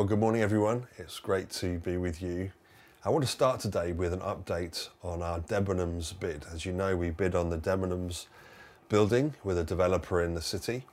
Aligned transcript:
Well, 0.00 0.08
good 0.08 0.18
morning, 0.18 0.40
everyone. 0.40 0.86
It's 0.96 1.18
great 1.18 1.50
to 1.50 1.78
be 1.78 1.98
with 1.98 2.22
you. 2.22 2.52
I 3.04 3.10
want 3.10 3.22
to 3.22 3.30
start 3.30 3.60
today 3.60 3.92
with 3.92 4.14
an 4.14 4.20
update 4.20 4.88
on 5.02 5.20
our 5.20 5.40
Debenhams 5.40 6.18
bid. 6.18 6.46
As 6.54 6.64
you 6.64 6.72
know, 6.72 6.96
we 6.96 7.10
bid 7.10 7.34
on 7.34 7.50
the 7.50 7.58
Debenhams 7.58 8.24
building 8.88 9.34
with 9.44 9.58
a 9.58 9.62
developer 9.62 10.22
in 10.22 10.32
the 10.32 10.40
city. 10.40 10.86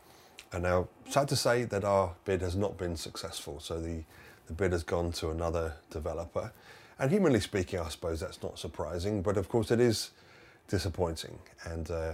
And 0.52 0.64
now, 0.64 0.90
sad 1.08 1.30
to 1.30 1.38
say 1.38 1.64
that 1.64 1.86
our 1.86 2.16
bid 2.26 2.42
has 2.42 2.58
not 2.58 2.78
been 2.78 2.98
successful. 2.98 3.62
So 3.62 3.80
the, 3.80 4.04
the 4.48 4.54
bid 4.54 4.74
has 4.74 4.84
gone 4.84 5.14
to 5.14 5.30
another 5.30 5.76
developer. 5.90 6.52
And 7.00 7.10
humanly 7.10 7.40
speaking, 7.40 7.80
I 7.80 7.88
suppose 7.88 8.20
that's 8.20 8.44
not 8.44 8.60
surprising, 8.60 9.22
but 9.22 9.38
of 9.38 9.48
course 9.48 9.72
it 9.72 9.80
is 9.80 10.12
disappointing. 10.68 11.40
And, 11.64 11.90
uh, 11.90 12.14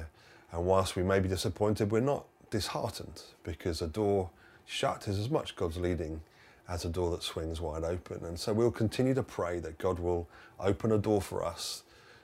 and 0.52 0.64
whilst 0.64 0.96
we 0.96 1.02
may 1.02 1.20
be 1.20 1.28
disappointed, 1.28 1.90
we're 1.90 2.02
not 2.02 2.26
disheartened 2.52 3.24
because 3.44 3.82
a 3.82 3.88
door 3.88 4.30
shut 4.68 5.08
is 5.08 5.18
as 5.18 5.32
much 5.32 5.56
God's 5.56 5.78
leading 5.78 6.22
as 6.68 6.86
a 6.86 6.90
door 6.90 7.12
that 7.12 7.24
swings 7.24 7.60
wide 7.60 7.84
open. 7.84 8.24
And 8.26 8.40
so 8.40 8.54
we'll 8.54 8.72
continue 8.72 9.14
to 9.14 9.24
pray 9.24 9.60
that 9.60 9.78
God 9.78 10.00
will 10.00 10.28
open 10.60 10.92
a 10.92 10.98
door 10.98 11.22
for 11.22 11.44
us 11.44 11.84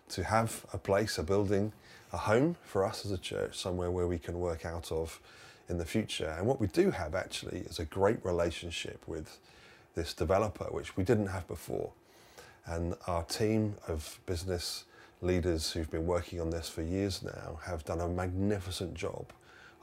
to 0.09 0.23
have 0.23 0.66
a 0.73 0.77
place, 0.77 1.17
a 1.17 1.23
building, 1.23 1.71
a 2.11 2.17
home 2.17 2.55
for 2.63 2.85
us 2.85 3.05
as 3.05 3.11
a 3.11 3.17
church, 3.17 3.57
somewhere 3.57 3.91
where 3.91 4.07
we 4.07 4.17
can 4.17 4.39
work 4.39 4.66
out 4.66 4.91
of 4.91 5.20
in 5.67 5.77
the 5.77 5.85
future. 5.85 6.35
And 6.38 6.47
what 6.47 6.59
we 6.59 6.67
do 6.67 6.91
have 6.91 7.13
actually 7.13 7.59
is 7.59 7.80
a 7.80 7.85
great 7.85 8.23
relationship 8.25 9.07
with 9.07 9.38
this 9.95 10.13
developer, 10.13 10.66
which 10.66 10.97
we 10.97 11.03
didn't 11.03 11.27
have 11.27 11.47
before. 11.47 11.91
And 12.66 12.95
our 13.08 13.23
team 13.23 13.75
of 13.88 14.19
business 14.25 14.85
leaders 15.21 15.71
who've 15.71 15.91
been 15.91 16.08
working 16.08 16.39
on 16.39 16.49
this 16.49 16.69
for 16.69 16.81
years 16.81 17.21
now 17.21 17.59
have 17.66 17.83
done 17.83 17.99
a 17.99 18.08
magnificent 18.08 18.94
job 18.94 19.28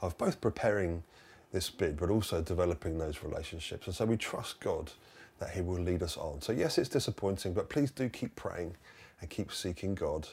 of 0.01 0.17
both 0.17 0.41
preparing 0.41 1.03
this 1.51 1.69
bid, 1.69 1.97
but 1.97 2.09
also 2.09 2.41
developing 2.41 2.97
those 2.97 3.23
relationships. 3.23 3.87
And 3.87 3.95
so 3.95 4.05
we 4.05 4.17
trust 4.17 4.59
God 4.59 4.91
that 5.39 5.51
He 5.51 5.61
will 5.61 5.79
lead 5.79 6.03
us 6.03 6.17
on. 6.17 6.41
So, 6.41 6.51
yes, 6.51 6.77
it's 6.77 6.89
disappointing, 6.89 7.53
but 7.53 7.69
please 7.69 7.91
do 7.91 8.09
keep 8.09 8.35
praying 8.35 8.75
and 9.21 9.29
keep 9.29 9.51
seeking 9.51 9.95
God 9.95 10.27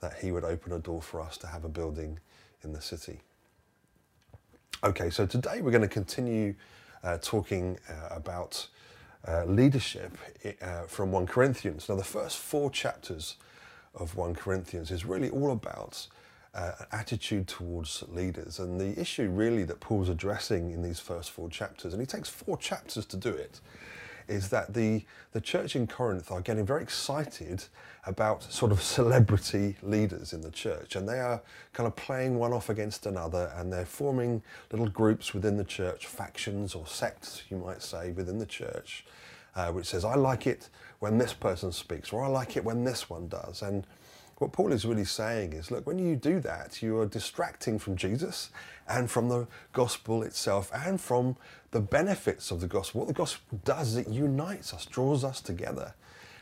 that 0.00 0.14
He 0.20 0.32
would 0.32 0.44
open 0.44 0.72
a 0.72 0.78
door 0.78 1.02
for 1.02 1.20
us 1.20 1.36
to 1.38 1.46
have 1.46 1.64
a 1.64 1.68
building 1.68 2.18
in 2.62 2.72
the 2.72 2.80
city. 2.80 3.20
Okay, 4.82 5.10
so 5.10 5.26
today 5.26 5.60
we're 5.60 5.70
going 5.70 5.82
to 5.82 5.88
continue 5.88 6.54
uh, 7.02 7.18
talking 7.20 7.78
uh, 7.88 8.14
about 8.14 8.66
uh, 9.26 9.44
leadership 9.44 10.16
uh, 10.62 10.82
from 10.82 11.12
1 11.12 11.26
Corinthians. 11.26 11.88
Now, 11.88 11.96
the 11.96 12.04
first 12.04 12.38
four 12.38 12.70
chapters 12.70 13.36
of 13.94 14.16
1 14.16 14.34
Corinthians 14.34 14.90
is 14.90 15.04
really 15.04 15.28
all 15.30 15.50
about 15.50 16.06
uh, 16.54 16.72
attitude 16.92 17.46
towards 17.46 18.04
leaders. 18.08 18.58
And 18.58 18.80
the 18.80 18.98
issue 19.00 19.28
really 19.28 19.64
that 19.64 19.80
Paul's 19.80 20.08
addressing 20.08 20.72
in 20.72 20.82
these 20.82 21.00
first 21.00 21.30
four 21.30 21.48
chapters, 21.48 21.92
and 21.92 22.02
he 22.02 22.06
takes 22.06 22.28
four 22.28 22.56
chapters 22.56 23.06
to 23.06 23.16
do 23.16 23.30
it, 23.30 23.60
is 24.28 24.48
that 24.50 24.74
the, 24.74 25.04
the 25.32 25.40
church 25.40 25.74
in 25.74 25.86
Corinth 25.86 26.30
are 26.30 26.40
getting 26.40 26.64
very 26.64 26.82
excited 26.82 27.64
about 28.06 28.42
sort 28.44 28.72
of 28.72 28.80
celebrity 28.96 29.76
leaders 29.82 30.32
in 30.32 30.40
the 30.40 30.50
church. 30.50 30.96
And 30.96 31.08
they 31.08 31.18
are 31.18 31.42
kind 31.72 31.86
of 31.86 31.96
playing 31.96 32.38
one 32.38 32.52
off 32.52 32.70
against 32.70 33.06
another 33.06 33.52
and 33.56 33.72
they're 33.72 33.84
forming 33.84 34.42
little 34.70 34.88
groups 34.88 35.34
within 35.34 35.56
the 35.56 35.64
church, 35.64 36.06
factions 36.06 36.74
or 36.74 36.86
sects, 36.86 37.42
you 37.50 37.56
might 37.56 37.82
say, 37.82 38.12
within 38.12 38.38
the 38.38 38.46
church, 38.46 39.04
uh, 39.56 39.70
which 39.72 39.86
says, 39.86 40.04
I 40.04 40.14
like 40.14 40.46
it 40.46 40.68
when 41.00 41.18
this 41.18 41.32
person 41.32 41.72
speaks, 41.72 42.12
or 42.12 42.22
I 42.22 42.28
like 42.28 42.56
it 42.56 42.64
when 42.64 42.84
this 42.84 43.10
one 43.10 43.28
does. 43.28 43.62
And 43.62 43.86
what 44.40 44.52
Paul 44.52 44.72
is 44.72 44.86
really 44.86 45.04
saying 45.04 45.52
is 45.52 45.70
look, 45.70 45.86
when 45.86 45.98
you 45.98 46.16
do 46.16 46.40
that, 46.40 46.82
you 46.82 46.98
are 46.98 47.04
distracting 47.04 47.78
from 47.78 47.94
Jesus 47.94 48.50
and 48.88 49.10
from 49.10 49.28
the 49.28 49.46
gospel 49.74 50.22
itself 50.22 50.70
and 50.74 50.98
from 50.98 51.36
the 51.72 51.80
benefits 51.80 52.50
of 52.50 52.62
the 52.62 52.66
gospel. 52.66 53.00
What 53.00 53.08
the 53.08 53.14
gospel 53.14 53.60
does 53.66 53.88
is 53.88 53.96
it 53.98 54.08
unites 54.08 54.72
us, 54.72 54.86
draws 54.86 55.24
us 55.24 55.42
together. 55.42 55.92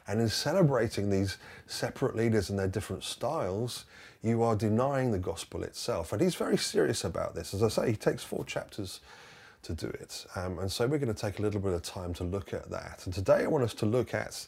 And 0.07 0.21
in 0.21 0.29
celebrating 0.29 1.11
these 1.11 1.39
separate 1.67 2.15
leaders 2.15 2.51
and 2.51 2.59
their 2.59 2.69
different 2.69 3.03
styles, 3.03 3.85
you 4.23 4.45
are 4.45 4.55
denying 4.55 5.11
the 5.11 5.19
gospel 5.19 5.65
itself. 5.65 6.13
And 6.13 6.23
he's 6.23 6.37
very 6.37 6.57
serious 6.57 7.03
about 7.03 7.35
this. 7.35 7.53
As 7.53 7.65
I 7.65 7.69
say, 7.69 7.91
he 7.91 7.97
takes 7.97 8.23
four 8.23 8.45
chapters 8.45 9.01
to 9.65 9.75
do 9.75 9.89
it. 9.89 10.25
Um, 10.37 10.61
and 10.61 10.71
so 10.71 10.87
we're 10.87 10.99
going 10.99 11.13
to 11.13 11.21
take 11.21 11.41
a 11.41 11.43
little 11.43 11.61
bit 11.61 11.73
of 11.73 11.83
time 11.83 12.15
to 12.15 12.25
look 12.25 12.55
at 12.55 12.71
that. 12.71 13.03
And 13.07 13.13
today 13.13 13.43
I 13.43 13.49
want 13.49 13.65
us 13.65 13.75
to 13.75 13.87
look 13.87 14.15
at 14.15 14.47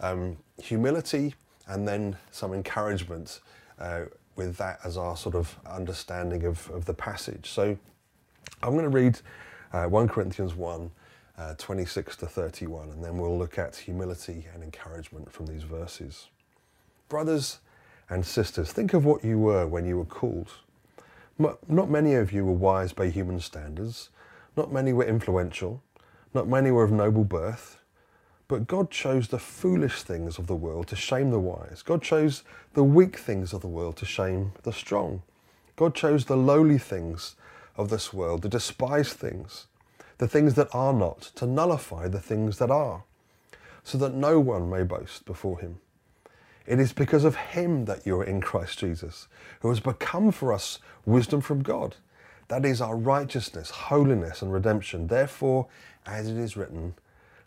um, 0.00 0.36
humility 0.60 1.36
and 1.68 1.86
then 1.86 2.16
some 2.30 2.52
encouragement 2.52 3.40
uh, 3.78 4.02
with 4.36 4.56
that 4.56 4.80
as 4.84 4.96
our 4.96 5.16
sort 5.16 5.34
of 5.34 5.56
understanding 5.66 6.44
of, 6.44 6.70
of 6.70 6.84
the 6.84 6.94
passage. 6.94 7.50
So 7.50 7.76
I'm 8.62 8.72
going 8.72 8.84
to 8.84 8.90
read 8.90 9.20
uh, 9.72 9.86
1 9.86 10.08
Corinthians 10.08 10.54
1. 10.54 10.90
Uh, 11.38 11.54
26 11.56 12.16
to 12.16 12.26
31, 12.26 12.90
and 12.90 13.04
then 13.04 13.16
we'll 13.16 13.38
look 13.38 13.60
at 13.60 13.76
humility 13.76 14.46
and 14.52 14.60
encouragement 14.60 15.30
from 15.30 15.46
these 15.46 15.62
verses. 15.62 16.26
Brothers 17.08 17.60
and 18.10 18.26
sisters, 18.26 18.72
think 18.72 18.92
of 18.92 19.04
what 19.04 19.22
you 19.22 19.38
were 19.38 19.64
when 19.64 19.86
you 19.86 19.96
were 19.96 20.04
called. 20.04 20.50
Not 21.38 21.90
many 21.90 22.14
of 22.14 22.32
you 22.32 22.44
were 22.44 22.52
wise 22.52 22.92
by 22.92 23.08
human 23.08 23.38
standards, 23.38 24.08
not 24.56 24.72
many 24.72 24.92
were 24.92 25.04
influential, 25.04 25.80
not 26.34 26.48
many 26.48 26.72
were 26.72 26.82
of 26.82 26.90
noble 26.90 27.22
birth. 27.22 27.78
But 28.48 28.66
God 28.66 28.90
chose 28.90 29.28
the 29.28 29.38
foolish 29.38 30.02
things 30.02 30.38
of 30.38 30.46
the 30.46 30.56
world 30.56 30.88
to 30.88 30.96
shame 30.96 31.30
the 31.30 31.38
wise. 31.38 31.82
God 31.82 32.02
chose 32.02 32.42
the 32.72 32.82
weak 32.82 33.18
things 33.18 33.52
of 33.52 33.60
the 33.60 33.68
world 33.68 33.98
to 33.98 34.06
shame 34.06 34.52
the 34.62 34.72
strong. 34.72 35.22
God 35.76 35.94
chose 35.94 36.24
the 36.24 36.36
lowly 36.36 36.78
things 36.78 37.36
of 37.76 37.90
this 37.90 38.12
world, 38.12 38.42
the 38.42 38.48
despised 38.48 39.12
things, 39.12 39.66
the 40.16 40.26
things 40.26 40.54
that 40.54 40.74
are 40.74 40.94
not, 40.94 41.20
to 41.36 41.46
nullify 41.46 42.08
the 42.08 42.20
things 42.20 42.58
that 42.58 42.70
are, 42.70 43.04
so 43.84 43.98
that 43.98 44.14
no 44.14 44.40
one 44.40 44.70
may 44.70 44.82
boast 44.82 45.26
before 45.26 45.60
him. 45.60 45.78
It 46.66 46.80
is 46.80 46.92
because 46.92 47.24
of 47.24 47.36
him 47.36 47.84
that 47.84 48.06
you 48.06 48.18
are 48.18 48.24
in 48.24 48.40
Christ 48.40 48.78
Jesus, 48.78 49.28
who 49.60 49.68
has 49.68 49.80
become 49.80 50.32
for 50.32 50.52
us 50.52 50.78
wisdom 51.06 51.40
from 51.40 51.62
God. 51.62 51.96
That 52.48 52.64
is 52.64 52.80
our 52.80 52.96
righteousness, 52.96 53.70
holiness, 53.70 54.40
and 54.40 54.52
redemption. 54.52 55.06
Therefore, 55.06 55.66
as 56.06 56.28
it 56.28 56.36
is 56.36 56.56
written, 56.56 56.94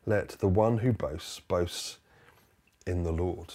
let 0.05 0.29
the 0.39 0.47
one 0.47 0.79
who 0.79 0.91
boasts 0.91 1.39
boast 1.39 1.97
in 2.85 3.03
the 3.03 3.11
Lord. 3.11 3.53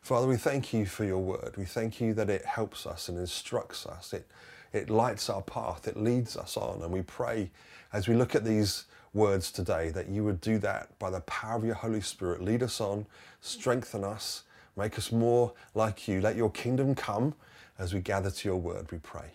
Father, 0.00 0.28
we 0.28 0.36
thank 0.36 0.72
you 0.72 0.86
for 0.86 1.04
your 1.04 1.18
word. 1.18 1.54
We 1.56 1.64
thank 1.64 2.00
you 2.00 2.14
that 2.14 2.30
it 2.30 2.44
helps 2.44 2.86
us 2.86 3.08
and 3.08 3.18
instructs 3.18 3.86
us. 3.86 4.12
It, 4.12 4.26
it 4.72 4.88
lights 4.88 5.28
our 5.28 5.42
path, 5.42 5.88
it 5.88 5.96
leads 5.96 6.36
us 6.36 6.56
on. 6.56 6.82
And 6.82 6.92
we 6.92 7.02
pray 7.02 7.50
as 7.92 8.06
we 8.06 8.14
look 8.14 8.34
at 8.34 8.44
these 8.44 8.84
words 9.12 9.50
today 9.50 9.90
that 9.90 10.08
you 10.08 10.22
would 10.22 10.40
do 10.40 10.58
that 10.58 10.96
by 10.98 11.10
the 11.10 11.20
power 11.22 11.56
of 11.56 11.64
your 11.64 11.74
Holy 11.74 12.00
Spirit. 12.00 12.42
Lead 12.42 12.62
us 12.62 12.80
on, 12.80 13.06
strengthen 13.40 14.04
us, 14.04 14.44
make 14.76 14.96
us 14.96 15.10
more 15.10 15.52
like 15.74 16.06
you. 16.06 16.20
Let 16.20 16.36
your 16.36 16.50
kingdom 16.50 16.94
come 16.94 17.34
as 17.78 17.92
we 17.92 18.00
gather 18.00 18.30
to 18.30 18.48
your 18.48 18.56
word, 18.58 18.90
we 18.92 18.98
pray. 18.98 19.30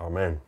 Amen. 0.00 0.40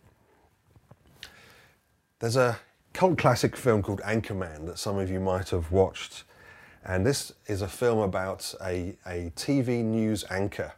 There's 2.20 2.36
a 2.36 2.58
cult 2.94 3.18
classic 3.18 3.56
film 3.56 3.82
called 3.82 4.00
Anchorman 4.02 4.66
that 4.66 4.78
some 4.78 4.98
of 4.98 5.10
you 5.10 5.18
might 5.18 5.50
have 5.50 5.72
watched. 5.72 6.22
And 6.84 7.04
this 7.04 7.32
is 7.46 7.60
a 7.60 7.68
film 7.68 7.98
about 7.98 8.54
a, 8.62 8.96
a 9.04 9.32
TV 9.36 9.84
news 9.84 10.24
anchor 10.30 10.72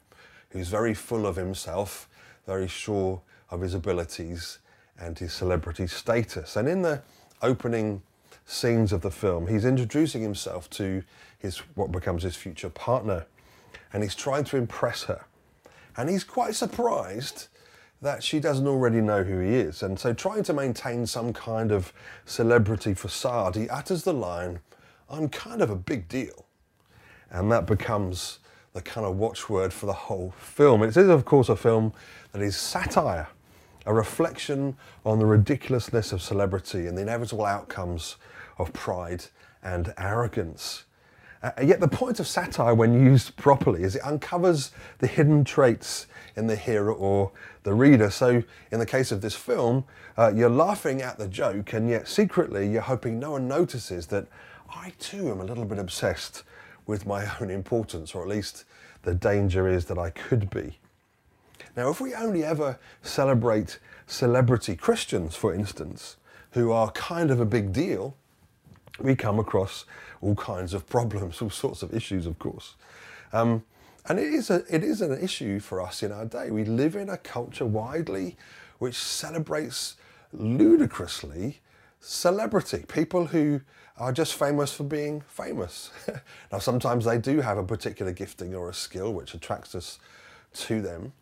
who's 0.51 0.69
very 0.69 0.95
full 0.95 1.27
of 1.27 1.37
himself, 1.37 2.09
very 2.47 2.69
sure 2.69 3.21
of 3.51 3.61
his 3.61 3.75
abilities 3.75 4.59
and 4.99 5.19
his 5.19 5.33
celebrity 5.33 5.87
status. 5.87 6.57
And 6.57 6.69
in 6.69 6.81
the 6.81 7.03
opening 7.43 8.03
scenes 8.47 8.93
of 8.93 9.03
the 9.03 9.11
film, 9.11 9.47
he's 9.47 9.67
introducing 9.67 10.23
himself 10.23 10.71
to 10.71 11.03
his 11.39 11.59
what 11.75 11.93
becomes 11.93 12.23
his 12.23 12.35
future 12.35 12.71
partner. 12.71 13.27
And 13.93 14.03
he's 14.03 14.15
trying 14.15 14.45
to 14.45 14.57
impress 14.57 15.03
her. 15.05 15.27
And 15.99 16.09
he's 16.09 16.25
quite 16.25 16.55
surprised 16.55 17.49
that 18.03 18.23
she 18.23 18.41
doesn't 18.41 18.67
already 18.67 19.01
know 19.01 19.23
who 19.23 19.41
he 19.41 19.55
is. 19.55 19.83
And 19.83 19.99
so, 19.99 20.13
trying 20.13 20.43
to 20.45 20.53
maintain 20.53 21.07
some 21.07 21.33
kind 21.33 21.73
of 21.73 21.93
celebrity 22.25 22.95
facade, 22.95 23.57
he 23.57 23.69
utters 23.69 24.05
the 24.05 24.13
line, 24.13 24.61
I'm 25.09 25.29
kind 25.29 25.63
of 25.63 25.71
a 25.71 25.77
big 25.77 26.09
deal. 26.09 26.47
And 27.31 27.51
that 27.53 27.67
becomes 27.67 28.39
the 28.73 28.83
kind 28.83 29.07
of 29.07 29.17
watchword 29.17 29.73
for 29.73 29.87
the 29.87 29.93
whole 29.93 30.35
film. 30.39 30.83
It 30.83 30.97
is, 30.97 31.09
of 31.09 31.25
course, 31.25 31.49
a 31.49 31.57
film 31.57 31.93
that 32.33 32.43
is 32.43 32.57
satire, 32.57 33.29
a 33.87 33.95
reflection 33.95 34.77
on 35.05 35.19
the 35.19 35.27
ridiculousness 35.27 36.13
of 36.13 36.21
celebrity 36.21 36.87
and 36.87 36.97
the 36.97 37.03
inevitable 37.03 37.47
outcomes 37.47 38.17
of 38.59 38.73
pride 38.73 39.25
and 39.63 39.95
arrogance. 39.97 40.85
Uh, 41.47 41.53
yet 41.63 41.79
the 41.79 41.87
point 41.87 42.19
of 42.19 42.27
satire, 42.27 42.75
when 42.75 42.93
used 42.93 43.37
properly, 43.37 43.85
is 43.85 43.95
it 43.95 44.05
uncovers 44.05 44.73
the 44.99 45.07
hidden 45.07 45.45
traits 45.45 46.09
in 46.35 46.49
the 46.49 46.57
hearer 46.57 46.93
or 46.93 47.31
the 47.63 47.73
reader. 47.73 48.11
So, 48.11 48.43
in 48.73 48.81
the 48.81 48.87
case 48.87 49.13
of 49.13 49.21
this 49.21 49.37
film, 49.37 49.85
uh, 50.19 50.33
you're 50.35 50.51
laughing 50.51 51.03
at 51.03 51.19
the 51.19 51.29
joke, 51.29 51.73
and 51.73 51.89
yet 51.89 52.09
secretly 52.09 52.69
you're 52.69 52.83
hoping 52.83 53.21
no 53.21 53.33
one 53.33 53.47
notices 53.47 54.09
that 54.09 54.27
I 54.75 54.93
too 54.99 55.31
am 55.31 55.41
a 55.41 55.45
little 55.45 55.65
bit 55.65 55.79
obsessed 55.79 56.43
with 56.85 57.07
my 57.07 57.31
own 57.41 57.51
importance, 57.51 58.13
or 58.13 58.23
at 58.23 58.29
least 58.29 58.65
the 59.03 59.15
danger 59.15 59.69
is 59.69 59.85
that 59.85 59.99
I 59.99 60.11
could 60.11 60.51
be. 60.51 60.81
Now, 61.77 61.91
if 61.91 62.01
we 62.01 62.13
only 62.13 62.43
ever 62.43 62.77
celebrate 63.03 63.79
celebrity 64.09 64.75
Christians, 64.75 65.37
for 65.37 65.55
instance, 65.55 66.17
who 66.53 66.73
are 66.73 66.91
kind 66.91 67.31
of 67.31 67.39
a 67.39 67.47
big 67.47 67.73
deal, 67.73 68.17
we 68.99 69.15
come 69.15 69.39
across 69.39 69.85
all 70.27 70.35
kinds 70.35 70.75
of 70.75 70.89
problems, 70.89 71.41
all 71.41 71.51
sorts 71.51 71.83
of 71.83 71.95
issues, 71.95 72.27
of 72.27 72.37
course. 72.39 72.75
Um, 73.33 73.65
and 74.09 74.19
it 74.19 74.27
is, 74.27 74.51
a, 74.51 74.65
it 74.69 74.83
is 74.83 75.01
an 75.01 75.17
issue 75.23 75.61
for 75.61 75.81
us 75.81 76.03
in 76.03 76.11
our 76.11 76.25
day. 76.25 76.51
We 76.51 76.65
live 76.65 76.97
in 76.97 77.09
a 77.09 77.17
culture 77.17 77.65
widely 77.65 78.37
which 78.79 78.97
celebrates 78.97 79.97
ludicrously 80.33 81.61
celebrity, 82.01 82.85
people 82.89 83.27
who 83.27 83.61
are 83.99 84.13
just 84.13 84.35
famous 84.35 84.73
for 84.73 84.85
being 84.85 85.23
famous. 85.29 85.91
now, 86.53 86.59
sometimes 86.59 87.05
they 87.05 87.19
do 87.19 87.41
have 87.41 87.57
a 87.57 87.65
particular 87.65 88.13
gifting 88.13 88.55
or 88.55 88.69
a 88.69 88.75
skill 88.75 89.13
which 89.13 89.33
attracts 89.33 89.75
us 89.75 89.99
to 90.55 90.81
them, 90.81 91.13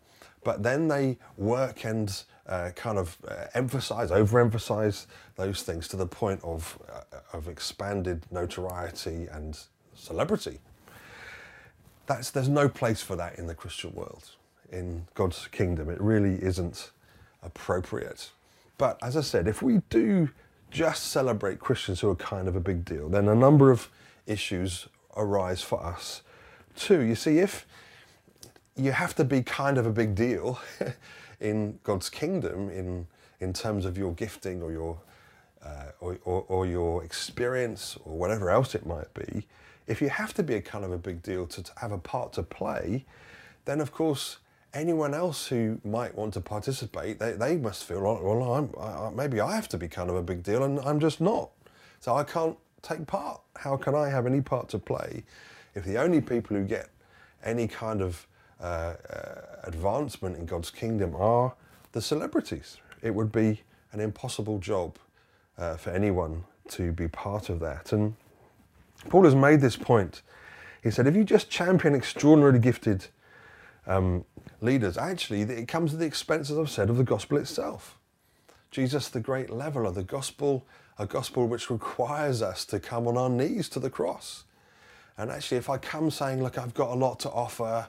but 0.43 0.63
then 0.63 0.87
they 0.87 1.17
work 1.37 1.85
and 1.85 2.23
uh, 2.47 2.71
kind 2.75 2.97
of 2.97 3.17
uh, 3.27 3.45
emphasize, 3.53 4.11
overemphasize 4.11 5.07
those 5.35 5.63
things 5.63 5.87
to 5.87 5.97
the 5.97 6.05
point 6.05 6.39
of, 6.43 6.77
uh, 6.91 7.17
of 7.33 7.47
expanded 7.47 8.23
notoriety 8.31 9.27
and 9.31 9.59
celebrity. 9.95 10.59
That's, 12.05 12.29
there's 12.31 12.49
no 12.49 12.69
place 12.69 13.01
for 13.01 13.15
that 13.15 13.39
in 13.39 13.47
the 13.47 13.55
Christian 13.55 13.93
world, 13.93 14.31
in 14.71 15.07
God's 15.15 15.47
kingdom. 15.47 15.89
It 15.89 15.99
really 15.99 16.41
isn't 16.43 16.91
appropriate. 17.41 18.29
But 18.77 18.99
as 19.01 19.17
I 19.17 19.21
said, 19.21 19.47
if 19.47 19.61
we 19.61 19.81
do 19.89 20.29
just 20.69 21.07
celebrate 21.07 21.59
Christians 21.59 22.01
who 22.01 22.09
are 22.09 22.15
kind 22.15 22.47
of 22.47 22.55
a 22.55 22.59
big 22.59 22.85
deal, 22.85 23.09
then 23.09 23.27
a 23.27 23.35
number 23.35 23.71
of 23.71 23.89
issues 24.27 24.87
arise 25.15 25.61
for 25.61 25.83
us 25.83 26.21
too. 26.75 27.01
You 27.01 27.15
see, 27.15 27.39
if 27.39 27.65
you 28.75 28.91
have 28.91 29.15
to 29.15 29.23
be 29.23 29.41
kind 29.41 29.77
of 29.77 29.85
a 29.85 29.91
big 29.91 30.15
deal 30.15 30.59
in 31.39 31.79
God's 31.83 32.09
kingdom 32.09 32.69
in, 32.69 33.07
in 33.39 33.53
terms 33.53 33.85
of 33.85 33.97
your 33.97 34.13
gifting 34.13 34.61
or 34.61 34.71
your, 34.71 34.97
uh, 35.63 35.91
or, 35.99 36.17
or, 36.25 36.45
or, 36.47 36.65
your 36.65 37.03
experience 37.03 37.97
or 38.05 38.17
whatever 38.17 38.49
else 38.49 38.75
it 38.75 38.85
might 38.85 39.13
be, 39.13 39.47
if 39.87 40.01
you 40.01 40.09
have 40.09 40.33
to 40.33 40.43
be 40.43 40.55
a 40.55 40.61
kind 40.61 40.83
of 40.83 40.91
a 40.91 40.97
big 40.97 41.21
deal 41.21 41.45
to, 41.47 41.63
to 41.63 41.71
have 41.77 41.91
a 41.91 41.97
part 41.97 42.33
to 42.33 42.43
play, 42.43 43.05
then 43.65 43.81
of 43.81 43.91
course 43.91 44.37
anyone 44.73 45.13
else 45.13 45.47
who 45.47 45.79
might 45.83 46.13
want 46.15 46.33
to 46.33 46.41
participate, 46.41 47.17
they, 47.19 47.31
they 47.31 47.55
must 47.55 47.85
feel 47.85 48.01
like, 48.01 48.21
well, 48.21 48.53
I'm, 48.53 48.69
I, 48.79 49.09
maybe 49.09 49.39
I 49.39 49.55
have 49.55 49.69
to 49.69 49.77
be 49.77 49.87
kind 49.87 50.09
of 50.09 50.15
a 50.15 50.23
big 50.23 50.43
deal 50.43 50.63
and 50.63 50.79
I'm 50.79 50.99
just 50.99 51.21
not. 51.21 51.49
So 51.99 52.15
I 52.15 52.23
can't 52.23 52.57
take 52.81 53.07
part. 53.07 53.41
How 53.55 53.77
can 53.77 53.95
I 53.95 54.09
have 54.09 54.27
any 54.27 54.41
part 54.41 54.69
to 54.69 54.79
play 54.79 55.23
if 55.73 55.85
the 55.85 55.97
only 55.97 56.21
people 56.21 56.55
who 56.57 56.63
get 56.63 56.89
any 57.43 57.67
kind 57.67 58.01
of 58.01 58.27
uh, 58.59 58.63
uh, 58.63 58.95
advancement 59.63 60.37
in 60.37 60.45
God's 60.45 60.71
kingdom 60.71 61.15
are 61.15 61.53
the 61.91 62.01
celebrities? 62.01 62.77
It 63.01 63.13
would 63.13 63.31
be 63.31 63.61
an 63.91 63.99
impossible 63.99 64.59
job 64.59 64.97
uh, 65.57 65.77
for 65.77 65.91
anyone 65.91 66.43
to 66.69 66.91
be 66.91 67.07
part 67.07 67.49
of 67.49 67.59
that. 67.59 67.91
And 67.91 68.15
Paul 69.09 69.23
has 69.23 69.35
made 69.35 69.61
this 69.61 69.75
point. 69.75 70.21
He 70.83 70.91
said, 70.91 71.07
if 71.07 71.15
you 71.15 71.23
just 71.23 71.49
champion 71.49 71.95
extraordinarily 71.95 72.59
gifted 72.59 73.07
um, 73.87 74.25
leaders, 74.61 74.97
actually, 74.97 75.41
it 75.41 75.67
comes 75.67 75.93
at 75.93 75.99
the 75.99 76.05
expense, 76.05 76.49
as 76.49 76.57
I've 76.57 76.69
said, 76.69 76.89
of 76.89 76.97
the 76.97 77.03
gospel 77.03 77.37
itself. 77.37 77.97
Jesus, 78.71 79.09
the 79.09 79.19
great 79.19 79.49
leveler, 79.49 79.91
the 79.91 80.03
gospel, 80.03 80.65
a 80.97 81.05
gospel 81.05 81.47
which 81.47 81.69
requires 81.69 82.41
us 82.41 82.65
to 82.65 82.79
come 82.79 83.07
on 83.07 83.17
our 83.17 83.29
knees 83.29 83.69
to 83.69 83.79
the 83.79 83.89
cross. 83.89 84.43
And 85.17 85.31
actually, 85.31 85.57
if 85.57 85.69
I 85.69 85.77
come 85.77 86.11
saying, 86.11 86.43
look, 86.43 86.57
I've 86.57 86.73
got 86.73 86.89
a 86.89 86.95
lot 86.95 87.19
to 87.21 87.31
offer, 87.31 87.87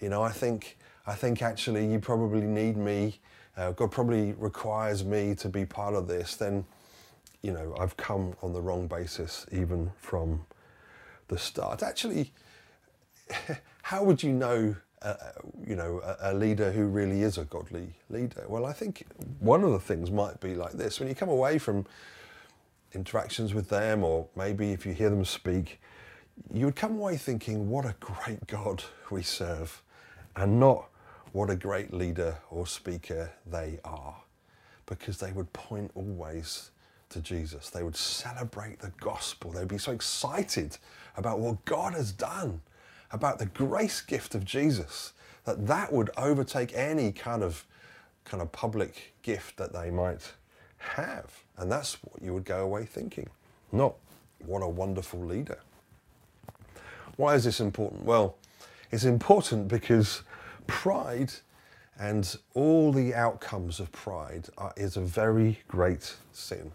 you 0.00 0.08
know, 0.08 0.22
I 0.22 0.30
think, 0.30 0.78
I 1.06 1.14
think 1.14 1.42
actually 1.42 1.90
you 1.90 1.98
probably 1.98 2.42
need 2.42 2.76
me, 2.76 3.20
uh, 3.56 3.72
God 3.72 3.90
probably 3.90 4.32
requires 4.32 5.04
me 5.04 5.34
to 5.36 5.48
be 5.48 5.64
part 5.64 5.94
of 5.94 6.06
this, 6.06 6.36
then, 6.36 6.64
you 7.42 7.52
know, 7.52 7.74
I've 7.78 7.96
come 7.96 8.34
on 8.42 8.52
the 8.52 8.60
wrong 8.60 8.86
basis 8.86 9.46
even 9.52 9.90
from 9.98 10.44
the 11.28 11.38
start. 11.38 11.82
Actually, 11.82 12.32
how 13.82 14.04
would 14.04 14.22
you 14.22 14.32
know 14.32 14.74
uh, 15.02 15.14
you 15.64 15.76
know, 15.76 16.00
a, 16.04 16.32
a, 16.32 16.34
leader 16.34 16.72
who 16.72 16.86
really 16.86 17.22
is 17.22 17.38
a 17.38 17.44
godly 17.44 17.94
leader? 18.10 18.44
Well, 18.48 18.66
I 18.66 18.72
think 18.72 19.06
one 19.38 19.62
of 19.62 19.70
the 19.70 19.78
things 19.78 20.10
might 20.10 20.40
be 20.40 20.54
like 20.54 20.72
this: 20.72 20.98
when 20.98 21.08
you 21.08 21.14
come 21.14 21.28
away 21.28 21.58
from 21.58 21.86
interactions 22.92 23.54
with 23.54 23.68
them, 23.68 24.02
or 24.02 24.26
maybe 24.34 24.72
if 24.72 24.84
you 24.84 24.92
hear 24.92 25.10
them 25.10 25.24
speak, 25.24 25.80
you 26.52 26.64
would 26.64 26.76
come 26.76 26.96
away 26.96 27.16
thinking, 27.16 27.70
"What 27.70 27.84
a 27.84 27.94
great 28.00 28.46
God 28.48 28.82
we 29.10 29.22
serve," 29.22 29.82
and 30.38 30.58
not 30.60 30.88
"What 31.32 31.50
a 31.50 31.56
great 31.56 31.92
leader 31.92 32.38
or 32.50 32.66
speaker 32.66 33.32
they 33.46 33.80
are," 33.84 34.16
because 34.86 35.18
they 35.18 35.32
would 35.32 35.52
point 35.52 35.90
always 35.94 36.70
to 37.10 37.20
Jesus. 37.20 37.70
They 37.70 37.82
would 37.82 37.96
celebrate 37.96 38.80
the 38.80 38.92
gospel. 39.00 39.50
They'd 39.50 39.68
be 39.68 39.78
so 39.78 39.92
excited 39.92 40.78
about 41.16 41.38
what 41.40 41.64
God 41.64 41.94
has 41.94 42.12
done 42.12 42.60
about 43.10 43.38
the 43.38 43.46
grace 43.46 44.00
gift 44.00 44.34
of 44.34 44.44
Jesus, 44.44 45.12
that 45.44 45.66
that 45.66 45.92
would 45.92 46.10
overtake 46.16 46.72
any 46.74 47.12
kind 47.12 47.42
of 47.42 47.64
kind 48.24 48.42
of 48.42 48.52
public 48.52 49.14
gift 49.22 49.56
that 49.56 49.72
they 49.72 49.90
might 49.90 50.32
have. 50.76 51.42
And 51.56 51.72
that's 51.72 51.94
what 52.04 52.22
you 52.22 52.34
would 52.34 52.44
go 52.44 52.62
away 52.62 52.84
thinking, 52.84 53.28
not 53.72 53.94
what 54.44 54.62
a 54.62 54.68
wonderful 54.68 55.20
leader. 55.20 55.58
Why 57.16 57.34
is 57.34 57.44
this 57.44 57.60
important? 57.60 58.04
Well, 58.04 58.36
it's 58.90 59.04
important 59.04 59.68
because 59.68 60.22
pride 60.68 61.32
and 61.98 62.36
all 62.54 62.92
the 62.92 63.12
outcomes 63.12 63.80
of 63.80 63.90
pride 63.90 64.46
are, 64.56 64.72
is 64.76 64.96
a 64.96 65.00
very 65.00 65.58
great 65.66 66.14
sin 66.32 66.70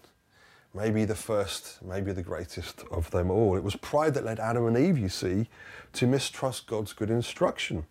maybe 0.74 1.06
the 1.06 1.16
first, 1.16 1.78
maybe 1.84 2.12
the 2.12 2.24
greatest 2.24 2.84
of 2.92 3.12
them 3.12 3.30
all. 3.30 3.56
It 3.56 3.64
was 3.64 3.76
pride 3.76 4.14
that 4.16 4.26
led 4.26 4.40
Adam 4.40 4.66
and 4.66 4.78
Eve, 4.78 4.98
you 4.98 5.10
see, 5.10 5.48
to 5.94 6.08
mistrust 6.08 6.68
God's 6.68 6.94
good 6.94 7.10
instruction. 7.10 7.86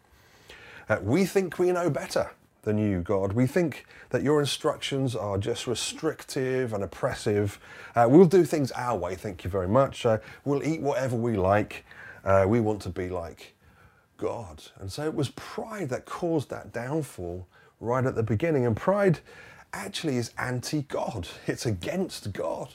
Uh, 0.88 0.98
we 1.02 1.24
think 1.24 1.58
we 1.58 1.70
know 1.70 1.88
better 1.88 2.30
than 2.62 2.78
you, 2.78 3.00
God. 3.00 3.32
We 3.32 3.46
think 3.46 3.86
that 4.10 4.22
your 4.22 4.40
instructions 4.40 5.14
are 5.14 5.38
just 5.38 5.66
restrictive 5.66 6.72
and 6.72 6.82
oppressive. 6.82 7.58
Uh, 7.94 8.06
we'll 8.08 8.26
do 8.26 8.44
things 8.44 8.72
our 8.72 8.96
way, 8.96 9.14
thank 9.14 9.44
you 9.44 9.50
very 9.50 9.68
much. 9.68 10.04
Uh, 10.04 10.18
we'll 10.44 10.64
eat 10.64 10.80
whatever 10.80 11.16
we 11.16 11.36
like. 11.36 11.84
Uh, 12.24 12.44
we 12.48 12.60
want 12.60 12.82
to 12.82 12.88
be 12.88 13.08
like 13.08 13.54
God. 14.22 14.62
And 14.78 14.90
so 14.90 15.04
it 15.04 15.14
was 15.14 15.30
pride 15.30 15.88
that 15.88 16.06
caused 16.06 16.48
that 16.50 16.72
downfall 16.72 17.44
right 17.80 18.06
at 18.06 18.14
the 18.14 18.22
beginning. 18.22 18.64
And 18.66 18.76
pride 18.76 19.18
actually 19.72 20.16
is 20.16 20.30
anti-God. 20.38 21.26
It's 21.48 21.66
against 21.66 22.32
God. 22.32 22.68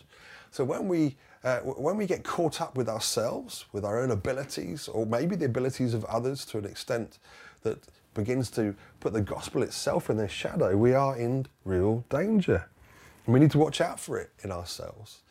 So 0.51 0.65
when 0.65 0.89
we 0.89 1.15
uh, 1.43 1.59
when 1.59 1.95
we 1.95 2.05
get 2.05 2.23
caught 2.23 2.59
up 2.59 2.75
with 2.75 2.89
ourselves, 2.89 3.65
with 3.71 3.85
our 3.85 4.01
own 4.01 4.11
abilities, 4.11 4.89
or 4.89 5.05
maybe 5.05 5.35
the 5.35 5.45
abilities 5.45 5.93
of 5.93 6.03
others 6.05 6.43
to 6.45 6.57
an 6.57 6.65
extent 6.65 7.19
that 7.61 7.77
begins 8.13 8.49
to 8.51 8.75
put 8.99 9.13
the 9.13 9.21
gospel 9.21 9.63
itself 9.63 10.09
in 10.09 10.17
their 10.17 10.27
shadow, 10.27 10.75
we 10.75 10.93
are 10.93 11.15
in 11.15 11.45
real 11.63 12.03
danger. 12.09 12.67
And 13.25 13.33
we 13.33 13.39
need 13.39 13.51
to 13.51 13.59
watch 13.59 13.79
out 13.79 13.99
for 13.99 14.17
it 14.17 14.31
in 14.43 14.51
ourselves 14.51 15.21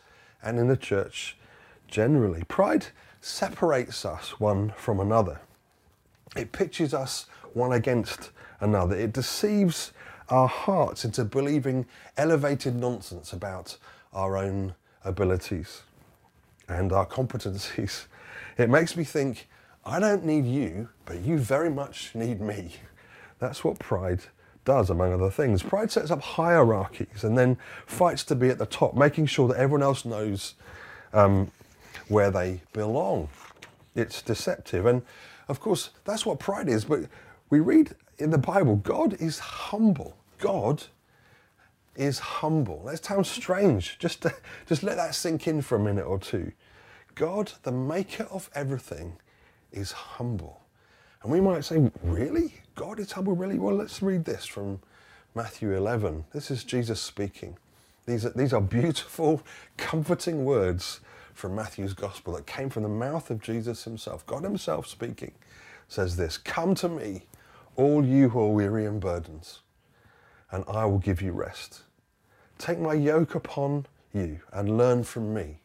and 0.42 0.58
in 0.58 0.68
the 0.68 0.76
church 0.76 1.36
generally. 1.88 2.44
Pride 2.44 2.86
separates 3.20 4.06
us 4.06 4.40
one 4.40 4.72
from 4.76 5.00
another. 5.00 5.40
It 6.36 6.52
pitches 6.52 6.94
us 6.94 7.26
one 7.54 7.72
against 7.72 8.30
another. 8.60 8.96
It 8.96 9.12
deceives 9.12 9.92
our 10.28 10.48
hearts 10.48 11.04
into 11.04 11.24
believing 11.24 11.86
elevated 12.16 12.74
nonsense 12.74 13.32
about 13.32 13.76
our 14.12 14.36
own 14.36 14.74
abilities 15.04 15.82
and 16.68 16.92
our 16.92 17.06
competencies. 17.06 18.06
It 18.58 18.70
makes 18.70 18.96
me 18.96 19.04
think, 19.04 19.48
I 19.84 20.00
don't 20.00 20.24
need 20.24 20.46
you, 20.46 20.88
but 21.04 21.20
you 21.20 21.36
very 21.36 21.68
much 21.68 22.14
need 22.14 22.40
me. 22.40 22.72
That's 23.38 23.62
what 23.62 23.78
pride 23.78 24.20
does, 24.64 24.88
among 24.88 25.12
other 25.12 25.30
things. 25.30 25.62
Pride 25.62 25.90
sets 25.90 26.10
up 26.10 26.22
hierarchies 26.22 27.22
and 27.22 27.36
then 27.36 27.58
fights 27.84 28.24
to 28.24 28.34
be 28.34 28.48
at 28.48 28.56
the 28.56 28.64
top, 28.64 28.94
making 28.94 29.26
sure 29.26 29.46
that 29.48 29.58
everyone 29.58 29.82
else 29.82 30.06
knows 30.06 30.54
um, 31.12 31.50
where 32.08 32.30
they 32.30 32.62
belong. 32.72 33.28
It's 33.94 34.22
deceptive. 34.22 34.86
And 34.86 35.02
of 35.48 35.60
course, 35.60 35.90
that's 36.04 36.26
what 36.26 36.38
pride 36.38 36.68
is. 36.68 36.84
But 36.84 37.02
we 37.50 37.60
read 37.60 37.94
in 38.18 38.30
the 38.30 38.38
Bible, 38.38 38.76
God 38.76 39.14
is 39.20 39.38
humble. 39.38 40.16
God 40.38 40.84
is 41.94 42.18
humble. 42.18 42.84
That 42.84 43.04
sounds 43.04 43.28
strange. 43.28 43.98
Just, 43.98 44.22
to, 44.22 44.34
just 44.66 44.82
let 44.82 44.96
that 44.96 45.14
sink 45.14 45.46
in 45.46 45.62
for 45.62 45.76
a 45.76 45.80
minute 45.80 46.04
or 46.04 46.18
two. 46.18 46.52
God, 47.14 47.52
the 47.62 47.72
maker 47.72 48.24
of 48.24 48.50
everything, 48.54 49.16
is 49.72 49.92
humble. 49.92 50.60
And 51.22 51.32
we 51.32 51.40
might 51.40 51.64
say, 51.64 51.90
really? 52.02 52.54
God 52.74 53.00
is 53.00 53.12
humble, 53.12 53.34
really? 53.34 53.58
Well, 53.58 53.74
let's 53.74 54.02
read 54.02 54.24
this 54.24 54.44
from 54.44 54.80
Matthew 55.34 55.72
11. 55.74 56.24
This 56.32 56.50
is 56.50 56.64
Jesus 56.64 57.00
speaking. 57.00 57.56
These 58.06 58.26
are, 58.26 58.30
these 58.30 58.52
are 58.52 58.60
beautiful, 58.60 59.42
comforting 59.76 60.44
words 60.44 61.00
from 61.36 61.54
Matthew's 61.54 61.92
gospel 61.92 62.34
that 62.34 62.46
came 62.46 62.70
from 62.70 62.82
the 62.82 62.88
mouth 62.88 63.30
of 63.30 63.42
Jesus 63.42 63.84
himself. 63.84 64.24
God 64.26 64.42
himself 64.42 64.86
speaking 64.86 65.32
says 65.86 66.16
this 66.16 66.38
Come 66.38 66.74
to 66.76 66.88
me, 66.88 67.26
all 67.76 68.04
you 68.04 68.30
who 68.30 68.40
are 68.40 68.52
weary 68.52 68.86
and 68.86 69.00
burdened, 69.00 69.48
and 70.50 70.64
I 70.66 70.86
will 70.86 70.98
give 70.98 71.20
you 71.20 71.32
rest. 71.32 71.82
Take 72.58 72.78
my 72.78 72.94
yoke 72.94 73.34
upon 73.34 73.86
you 74.14 74.40
and 74.52 74.78
learn 74.78 75.04
from 75.04 75.34
me, 75.34 75.60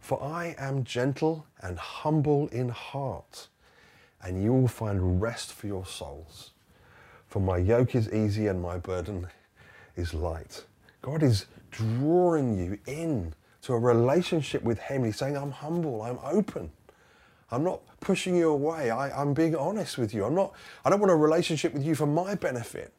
For 0.00 0.22
I 0.22 0.54
am 0.58 0.82
gentle 0.82 1.46
and 1.60 1.78
humble 1.78 2.48
in 2.48 2.70
heart, 2.70 3.48
and 4.22 4.42
you 4.42 4.52
will 4.54 4.68
find 4.68 5.20
rest 5.20 5.52
for 5.52 5.66
your 5.66 5.84
souls. 5.84 6.50
For 7.26 7.40
my 7.40 7.58
yoke 7.58 7.94
is 7.94 8.12
easy 8.12 8.46
and 8.46 8.62
my 8.62 8.78
burden 8.78 9.26
is 9.94 10.14
light. 10.14 10.64
God 11.02 11.22
is 11.22 11.46
drawing 11.70 12.58
you 12.58 12.78
in 12.86 13.34
to 13.62 13.74
a 13.74 13.78
relationship 13.78 14.62
with 14.62 14.78
Him. 14.78 15.04
He's 15.04 15.16
saying, 15.16 15.36
I'm 15.36 15.50
humble, 15.50 16.02
I'm 16.02 16.18
open. 16.22 16.70
I'm 17.50 17.62
not 17.62 17.80
pushing 18.00 18.34
you 18.34 18.50
away. 18.50 18.90
I, 18.90 19.20
am 19.20 19.34
being 19.34 19.54
honest 19.54 19.98
with 19.98 20.14
you. 20.14 20.24
I'm 20.24 20.34
not, 20.34 20.54
I 20.84 20.90
don't 20.90 21.00
want 21.00 21.12
a 21.12 21.16
relationship 21.16 21.74
with 21.74 21.84
you 21.84 21.94
for 21.94 22.06
my 22.06 22.34
benefit. 22.34 22.92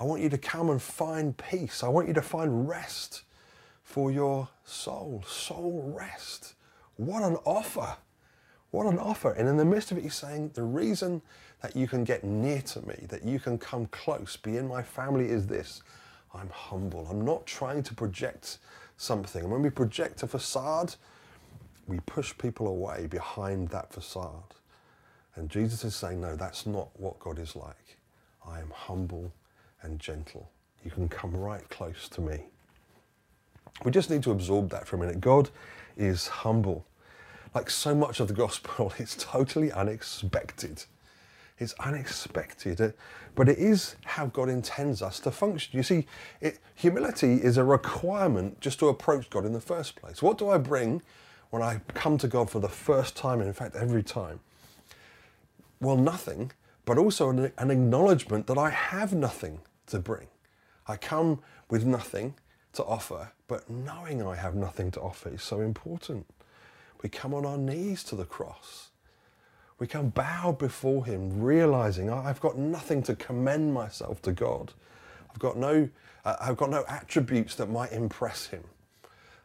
I 0.00 0.04
want 0.04 0.20
you 0.20 0.28
to 0.28 0.38
come 0.38 0.70
and 0.70 0.82
find 0.82 1.36
peace. 1.36 1.82
I 1.82 1.88
want 1.88 2.08
you 2.08 2.14
to 2.14 2.22
find 2.22 2.68
rest 2.68 3.22
for 3.82 4.10
your 4.10 4.48
soul. 4.64 5.24
Soul 5.26 5.92
rest. 5.96 6.54
What 6.96 7.22
an 7.22 7.36
offer. 7.44 7.96
What 8.70 8.86
an 8.86 8.98
offer. 8.98 9.32
And 9.32 9.48
in 9.48 9.56
the 9.56 9.64
midst 9.64 9.92
of 9.92 9.98
it, 9.98 10.02
he's 10.02 10.14
saying, 10.14 10.50
the 10.54 10.62
reason 10.62 11.22
that 11.62 11.74
you 11.74 11.88
can 11.88 12.04
get 12.04 12.24
near 12.24 12.60
to 12.62 12.86
me, 12.86 13.06
that 13.08 13.24
you 13.24 13.40
can 13.40 13.58
come 13.58 13.86
close, 13.86 14.36
be 14.36 14.56
in 14.56 14.68
my 14.68 14.82
family 14.82 15.28
is 15.28 15.46
this. 15.46 15.82
I'm 16.34 16.50
humble. 16.50 17.06
I'm 17.10 17.24
not 17.24 17.46
trying 17.46 17.82
to 17.84 17.94
project 17.94 18.58
something. 18.98 19.42
And 19.42 19.50
when 19.50 19.62
we 19.62 19.70
project 19.70 20.22
a 20.22 20.26
facade, 20.26 20.94
we 21.86 22.00
push 22.00 22.36
people 22.36 22.66
away 22.68 23.06
behind 23.06 23.68
that 23.68 23.92
facade. 23.92 24.54
And 25.36 25.48
Jesus 25.48 25.84
is 25.84 25.96
saying, 25.96 26.20
no, 26.20 26.36
that's 26.36 26.66
not 26.66 26.88
what 26.98 27.18
God 27.20 27.38
is 27.38 27.56
like. 27.56 27.96
I 28.46 28.60
am 28.60 28.70
humble 28.70 29.32
and 29.82 29.98
gentle. 29.98 30.50
You 30.84 30.90
can 30.90 31.08
come 31.08 31.34
right 31.34 31.66
close 31.70 32.08
to 32.10 32.20
me. 32.20 32.40
We 33.84 33.90
just 33.90 34.10
need 34.10 34.22
to 34.24 34.32
absorb 34.32 34.70
that 34.70 34.86
for 34.86 34.96
a 34.96 34.98
minute. 34.98 35.20
God 35.20 35.48
is 35.96 36.26
humble. 36.28 36.84
Like 37.54 37.70
so 37.70 37.94
much 37.94 38.20
of 38.20 38.28
the 38.28 38.34
gospel, 38.34 38.92
it's 38.98 39.16
totally 39.18 39.72
unexpected. 39.72 40.84
It's 41.58 41.74
unexpected, 41.80 42.94
but 43.34 43.48
it 43.48 43.58
is 43.58 43.96
how 44.04 44.26
God 44.26 44.48
intends 44.48 45.02
us 45.02 45.18
to 45.20 45.30
function. 45.30 45.76
You 45.76 45.82
see, 45.82 46.06
it, 46.40 46.58
humility 46.74 47.34
is 47.34 47.56
a 47.56 47.64
requirement 47.64 48.60
just 48.60 48.78
to 48.78 48.88
approach 48.88 49.28
God 49.28 49.44
in 49.44 49.52
the 49.52 49.60
first 49.60 49.96
place. 49.96 50.22
What 50.22 50.38
do 50.38 50.50
I 50.50 50.58
bring 50.58 51.02
when 51.50 51.62
I 51.62 51.80
come 51.94 52.16
to 52.18 52.28
God 52.28 52.48
for 52.48 52.60
the 52.60 52.68
first 52.68 53.16
time, 53.16 53.40
and 53.40 53.48
in 53.48 53.54
fact, 53.54 53.74
every 53.74 54.02
time? 54.02 54.40
Well, 55.80 55.96
nothing, 55.96 56.52
but 56.84 56.98
also 56.98 57.30
an, 57.30 57.52
an 57.58 57.70
acknowledgement 57.70 58.46
that 58.46 58.58
I 58.58 58.70
have 58.70 59.12
nothing 59.12 59.60
to 59.86 59.98
bring. 59.98 60.28
I 60.86 60.96
come 60.96 61.40
with 61.68 61.84
nothing 61.84 62.34
to 62.74 62.84
offer, 62.84 63.32
but 63.48 63.68
knowing 63.68 64.22
I 64.22 64.36
have 64.36 64.54
nothing 64.54 64.90
to 64.92 65.00
offer 65.00 65.30
is 65.30 65.42
so 65.42 65.60
important. 65.60 66.26
We 67.02 67.08
come 67.08 67.34
on 67.34 67.44
our 67.44 67.58
knees 67.58 68.04
to 68.04 68.16
the 68.16 68.24
cross. 68.24 68.90
We 69.78 69.86
come 69.86 70.08
bow 70.08 70.52
before 70.52 71.04
Him, 71.04 71.40
realizing 71.40 72.10
I've 72.10 72.40
got 72.40 72.58
nothing 72.58 73.02
to 73.04 73.14
commend 73.14 73.72
myself 73.72 74.20
to 74.22 74.32
God. 74.32 74.72
I've 75.30 75.38
got 75.38 75.56
no, 75.56 75.88
uh, 76.24 76.36
I've 76.40 76.56
got 76.56 76.70
no 76.70 76.84
attributes 76.88 77.54
that 77.56 77.70
might 77.70 77.92
impress 77.92 78.46
Him. 78.46 78.64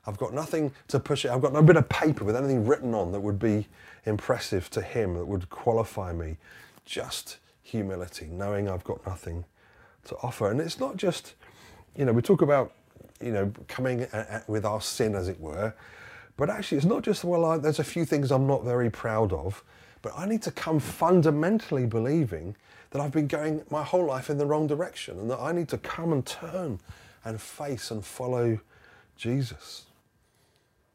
I've 0.05 0.17
got 0.17 0.33
nothing 0.33 0.71
to 0.89 0.99
push 0.99 1.23
it. 1.23 1.31
I've 1.31 1.41
got 1.41 1.53
no 1.53 1.61
bit 1.61 1.77
of 1.77 1.87
paper 1.87 2.25
with 2.25 2.35
anything 2.35 2.65
written 2.65 2.93
on 2.93 3.11
that 3.11 3.19
would 3.19 3.39
be 3.39 3.67
impressive 4.05 4.69
to 4.71 4.81
Him, 4.81 5.13
that 5.15 5.25
would 5.25 5.49
qualify 5.49 6.11
me. 6.13 6.37
Just 6.83 7.37
humility, 7.61 8.27
knowing 8.29 8.67
I've 8.67 8.83
got 8.83 9.05
nothing 9.05 9.45
to 10.05 10.15
offer. 10.17 10.49
And 10.51 10.59
it's 10.59 10.79
not 10.79 10.97
just, 10.97 11.35
you 11.95 12.05
know, 12.05 12.11
we 12.11 12.21
talk 12.21 12.41
about, 12.41 12.73
you 13.21 13.31
know, 13.31 13.51
coming 13.67 14.07
with 14.47 14.65
our 14.65 14.81
sin, 14.81 15.15
as 15.15 15.29
it 15.29 15.39
were, 15.39 15.73
but 16.35 16.49
actually 16.49 16.77
it's 16.77 16.85
not 16.85 17.03
just, 17.03 17.23
well, 17.23 17.45
I, 17.45 17.57
there's 17.57 17.79
a 17.79 17.83
few 17.83 18.03
things 18.03 18.31
I'm 18.31 18.47
not 18.47 18.65
very 18.65 18.89
proud 18.89 19.31
of, 19.31 19.63
but 20.03 20.13
I 20.15 20.27
need 20.27 20.43
to 20.43 20.51
come 20.51 20.79
fundamentally 20.79 21.87
believing 21.87 22.55
that 22.91 23.01
I've 23.01 23.11
been 23.11 23.25
going 23.25 23.63
my 23.71 23.83
whole 23.83 24.05
life 24.05 24.29
in 24.29 24.37
the 24.37 24.45
wrong 24.45 24.67
direction 24.67 25.17
and 25.17 25.31
that 25.31 25.39
I 25.39 25.51
need 25.51 25.69
to 25.69 25.79
come 25.79 26.13
and 26.13 26.23
turn 26.23 26.79
and 27.25 27.41
face 27.41 27.89
and 27.89 28.05
follow 28.05 28.59
Jesus. 29.15 29.85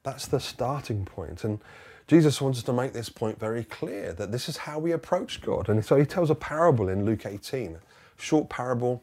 That's 0.04 0.26
the 0.26 0.38
starting 0.38 1.04
point. 1.06 1.42
And 1.42 1.58
Jesus 2.06 2.40
wants 2.40 2.58
us 2.58 2.64
to 2.64 2.72
make 2.72 2.92
this 2.92 3.08
point 3.08 3.40
very 3.40 3.64
clear 3.64 4.12
that 4.12 4.30
this 4.30 4.48
is 4.48 4.58
how 4.58 4.78
we 4.78 4.92
approach 4.92 5.40
God. 5.40 5.68
And 5.68 5.84
so 5.84 5.96
he 5.96 6.04
tells 6.04 6.30
a 6.30 6.34
parable 6.34 6.88
in 6.88 7.04
Luke 7.04 7.26
18, 7.26 7.76
a 7.76 8.22
short 8.22 8.48
parable 8.48 9.02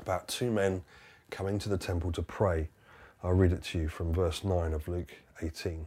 about 0.00 0.28
two 0.28 0.50
men 0.50 0.82
coming 1.30 1.58
to 1.60 1.68
the 1.68 1.78
temple 1.78 2.12
to 2.12 2.22
pray. 2.22 2.68
I'll 3.22 3.32
read 3.32 3.52
it 3.52 3.62
to 3.64 3.78
you 3.78 3.88
from 3.88 4.12
verse 4.12 4.42
9 4.42 4.72
of 4.72 4.88
Luke 4.88 5.12
18. 5.40 5.86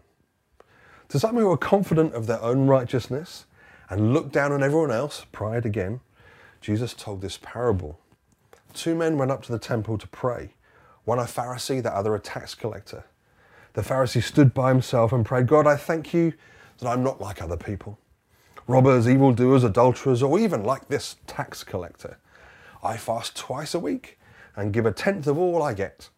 To 1.10 1.20
some 1.20 1.36
who 1.36 1.52
are 1.52 1.58
confident 1.58 2.14
of 2.14 2.28
their 2.28 2.42
own 2.42 2.68
righteousness 2.68 3.46
and 3.90 4.14
look 4.14 4.32
down 4.32 4.52
on 4.52 4.64
everyone 4.64 4.92
else, 4.92 5.26
pride 5.32 5.66
again, 5.66 6.02
Jesus 6.62 6.94
told 6.94 7.22
this 7.22 7.40
parable. 7.42 8.00
Two 8.74 8.96
men 8.96 9.18
went 9.18 9.32
up 9.32 9.44
to 9.44 9.52
the 9.52 9.60
temple 9.60 9.98
to 9.98 10.08
pray, 10.08 10.52
one 11.04 11.20
a 11.20 11.24
Pharisee, 11.24 11.82
the 11.82 11.96
other 11.96 12.16
a 12.16 12.20
tax 12.20 12.56
collector. 12.56 13.06
The 13.74 13.82
Pharisee 13.82 14.24
stood 14.24 14.54
by 14.54 14.70
himself 14.70 15.12
and 15.14 15.26
prayed, 15.26 15.48
God, 15.48 15.68
I 15.68 15.76
thank 15.76 16.14
you 16.14 16.34
that 16.80 16.90
I'm 16.90 17.04
not 17.04 17.22
like 17.22 17.42
other 17.42 17.58
people 17.58 18.00
robbers, 18.68 19.08
evildoers, 19.08 19.64
adulterers, 19.64 20.24
or 20.24 20.40
even 20.40 20.64
like 20.64 20.88
this 20.88 21.18
tax 21.28 21.64
collector. 21.64 22.18
I 22.84 22.98
fast 22.98 23.36
twice 23.36 23.74
a 23.74 23.80
week 23.80 24.20
and 24.56 24.74
give 24.74 24.86
a 24.86 24.92
tenth 24.92 25.28
of 25.28 25.38
all 25.38 25.62
I 25.62 25.74
get. 25.74 26.10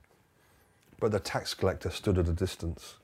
But 1.00 1.12
the 1.12 1.20
tax 1.20 1.54
collector 1.54 1.90
stood 1.90 2.18
at 2.18 2.28
a 2.28 2.34
distance. 2.34 2.96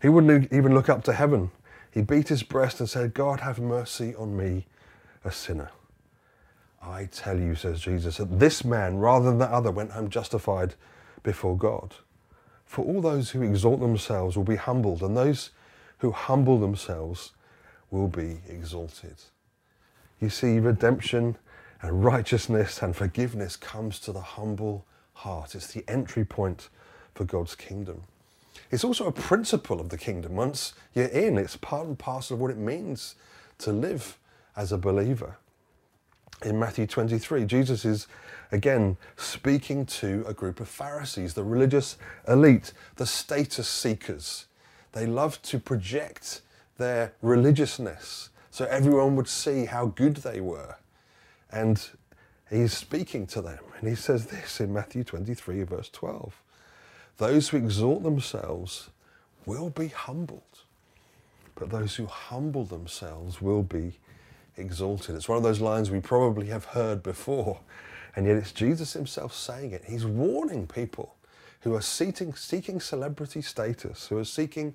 He 0.00 0.08
wouldn't 0.08 0.52
even 0.52 0.74
look 0.74 0.88
up 0.88 1.04
to 1.04 1.12
heaven. 1.12 1.50
He 1.90 2.02
beat 2.02 2.28
his 2.28 2.42
breast 2.42 2.80
and 2.80 2.88
said, 2.88 3.14
God, 3.14 3.40
have 3.40 3.58
mercy 3.58 4.14
on 4.14 4.36
me, 4.36 4.66
a 5.24 5.32
sinner. 5.32 5.70
I 6.80 7.06
tell 7.06 7.38
you, 7.38 7.54
says 7.54 7.80
Jesus, 7.80 8.18
that 8.18 8.38
this 8.38 8.64
man, 8.64 8.98
rather 8.98 9.26
than 9.26 9.38
the 9.38 9.46
other, 9.50 9.70
went 9.70 9.92
home 9.92 10.10
justified 10.10 10.74
before 11.22 11.56
God. 11.56 11.94
For 12.64 12.84
all 12.84 13.00
those 13.00 13.30
who 13.30 13.42
exalt 13.42 13.80
themselves 13.80 14.36
will 14.36 14.44
be 14.44 14.56
humbled, 14.56 15.02
and 15.02 15.16
those 15.16 15.50
who 15.98 16.12
humble 16.12 16.58
themselves 16.58 17.32
will 17.90 18.08
be 18.08 18.40
exalted. 18.48 19.16
You 20.20 20.30
see, 20.30 20.58
redemption 20.58 21.36
and 21.80 22.04
righteousness 22.04 22.82
and 22.82 22.94
forgiveness 22.94 23.56
comes 23.56 23.98
to 24.00 24.12
the 24.12 24.20
humble 24.20 24.84
heart. 25.14 25.54
It's 25.54 25.68
the 25.68 25.84
entry 25.88 26.24
point 26.24 26.68
for 27.14 27.24
God's 27.24 27.54
kingdom. 27.54 28.02
It's 28.70 28.84
also 28.84 29.06
a 29.06 29.12
principle 29.12 29.80
of 29.80 29.88
the 29.88 29.98
kingdom. 29.98 30.36
Once 30.36 30.74
you're 30.94 31.06
in, 31.06 31.38
it's 31.38 31.56
part 31.56 31.86
and 31.86 31.98
parcel 31.98 32.34
of 32.34 32.40
what 32.40 32.50
it 32.50 32.58
means 32.58 33.14
to 33.58 33.72
live 33.72 34.18
as 34.56 34.72
a 34.72 34.78
believer. 34.78 35.36
In 36.44 36.58
Matthew 36.58 36.86
23, 36.86 37.44
Jesus 37.46 37.84
is 37.84 38.06
again 38.52 38.96
speaking 39.16 39.84
to 39.86 40.24
a 40.26 40.32
group 40.32 40.60
of 40.60 40.68
Pharisees, 40.68 41.34
the 41.34 41.44
religious 41.44 41.96
elite, 42.28 42.72
the 42.96 43.06
status 43.06 43.68
seekers. 43.68 44.46
They 44.92 45.06
love 45.06 45.42
to 45.42 45.58
project 45.58 46.42
their 46.76 47.12
religiousness 47.22 48.30
so 48.50 48.64
everyone 48.66 49.16
would 49.16 49.28
see 49.28 49.66
how 49.66 49.86
good 49.86 50.16
they 50.18 50.40
were. 50.40 50.76
And 51.50 51.80
he's 52.50 52.72
speaking 52.72 53.26
to 53.28 53.42
them. 53.42 53.60
And 53.78 53.88
he 53.88 53.94
says 53.94 54.26
this 54.26 54.60
in 54.60 54.72
Matthew 54.72 55.04
23, 55.04 55.62
verse 55.64 55.88
12 55.90 56.42
Those 57.18 57.48
who 57.48 57.56
exalt 57.56 58.02
themselves 58.02 58.90
will 59.46 59.70
be 59.70 59.88
humbled, 59.88 60.42
but 61.54 61.70
those 61.70 61.96
who 61.96 62.06
humble 62.06 62.64
themselves 62.64 63.40
will 63.42 63.62
be 63.62 63.98
exalted. 64.56 65.14
It's 65.14 65.28
one 65.28 65.38
of 65.38 65.44
those 65.44 65.60
lines 65.60 65.90
we 65.90 66.00
probably 66.00 66.46
have 66.46 66.64
heard 66.66 67.02
before 67.02 67.60
and 68.18 68.26
yet 68.26 68.36
it's 68.36 68.50
Jesus 68.50 68.94
himself 68.94 69.32
saying 69.32 69.70
it. 69.70 69.84
He's 69.86 70.04
warning 70.04 70.66
people 70.66 71.14
who 71.60 71.74
are 71.76 71.80
seeking, 71.80 72.34
seeking 72.34 72.80
celebrity 72.80 73.42
status, 73.42 74.08
who 74.08 74.18
are 74.18 74.24
seeking 74.24 74.74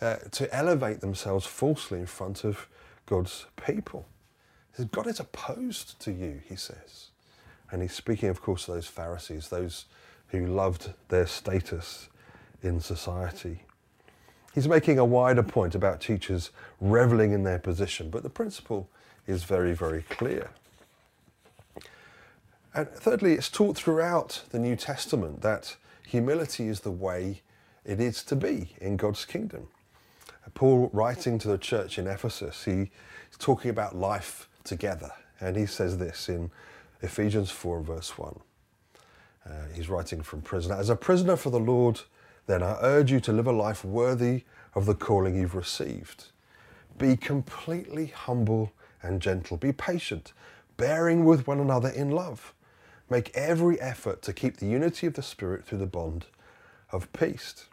uh, 0.00 0.16
to 0.32 0.52
elevate 0.52 1.00
themselves 1.00 1.46
falsely 1.46 2.00
in 2.00 2.06
front 2.06 2.42
of 2.42 2.68
God's 3.06 3.46
people. 3.64 4.06
Says, 4.72 4.86
God 4.86 5.06
is 5.06 5.20
opposed 5.20 6.00
to 6.00 6.10
you, 6.10 6.40
he 6.48 6.56
says. 6.56 7.10
And 7.70 7.80
he's 7.80 7.92
speaking, 7.92 8.28
of 8.28 8.42
course, 8.42 8.64
to 8.64 8.72
those 8.72 8.88
Pharisees, 8.88 9.50
those 9.50 9.84
who 10.30 10.46
loved 10.46 10.92
their 11.08 11.26
status 11.26 12.08
in 12.62 12.80
society. 12.80 13.64
He's 14.54 14.68
making 14.68 14.98
a 14.98 15.04
wider 15.04 15.42
point 15.42 15.74
about 15.74 16.00
teachers 16.00 16.50
reveling 16.80 17.32
in 17.32 17.44
their 17.44 17.58
position, 17.58 18.10
but 18.10 18.22
the 18.22 18.30
principle 18.30 18.88
is 19.26 19.44
very, 19.44 19.74
very 19.74 20.02
clear. 20.02 20.50
And 22.74 22.88
thirdly, 22.88 23.34
it's 23.34 23.48
taught 23.48 23.76
throughout 23.76 24.42
the 24.50 24.58
New 24.58 24.76
Testament 24.76 25.42
that 25.42 25.76
humility 26.06 26.68
is 26.68 26.80
the 26.80 26.90
way 26.90 27.42
it 27.84 28.00
is 28.00 28.22
to 28.24 28.36
be 28.36 28.74
in 28.80 28.96
God's 28.96 29.24
kingdom. 29.24 29.68
Paul, 30.54 30.90
writing 30.92 31.38
to 31.40 31.48
the 31.48 31.58
church 31.58 31.98
in 31.98 32.06
Ephesus, 32.06 32.64
he's 32.64 32.88
talking 33.38 33.70
about 33.70 33.96
life 33.96 34.48
together. 34.64 35.12
And 35.40 35.56
he 35.56 35.66
says 35.66 35.98
this 35.98 36.28
in 36.28 36.50
Ephesians 37.02 37.50
4, 37.50 37.80
verse 37.80 38.18
1. 38.18 38.40
Uh, 39.46 39.52
he's 39.74 39.88
writing 39.88 40.22
from 40.22 40.42
prison. 40.42 40.72
As 40.72 40.90
a 40.90 40.96
prisoner 40.96 41.36
for 41.36 41.50
the 41.50 41.60
Lord, 41.60 42.00
then 42.46 42.62
I 42.62 42.76
urge 42.80 43.10
you 43.10 43.20
to 43.20 43.32
live 43.32 43.46
a 43.46 43.52
life 43.52 43.84
worthy 43.84 44.44
of 44.74 44.86
the 44.86 44.94
calling 44.94 45.36
you've 45.36 45.54
received. 45.54 46.26
Be 46.98 47.16
completely 47.16 48.06
humble 48.06 48.72
and 49.02 49.20
gentle. 49.20 49.56
Be 49.56 49.72
patient, 49.72 50.32
bearing 50.76 51.24
with 51.24 51.46
one 51.46 51.60
another 51.60 51.88
in 51.88 52.10
love. 52.10 52.52
Make 53.08 53.34
every 53.34 53.80
effort 53.80 54.22
to 54.22 54.32
keep 54.32 54.58
the 54.58 54.66
unity 54.66 55.06
of 55.06 55.14
the 55.14 55.22
Spirit 55.22 55.64
through 55.64 55.78
the 55.78 55.86
bond 55.86 56.26
of 56.92 57.12
peace. 57.12 57.66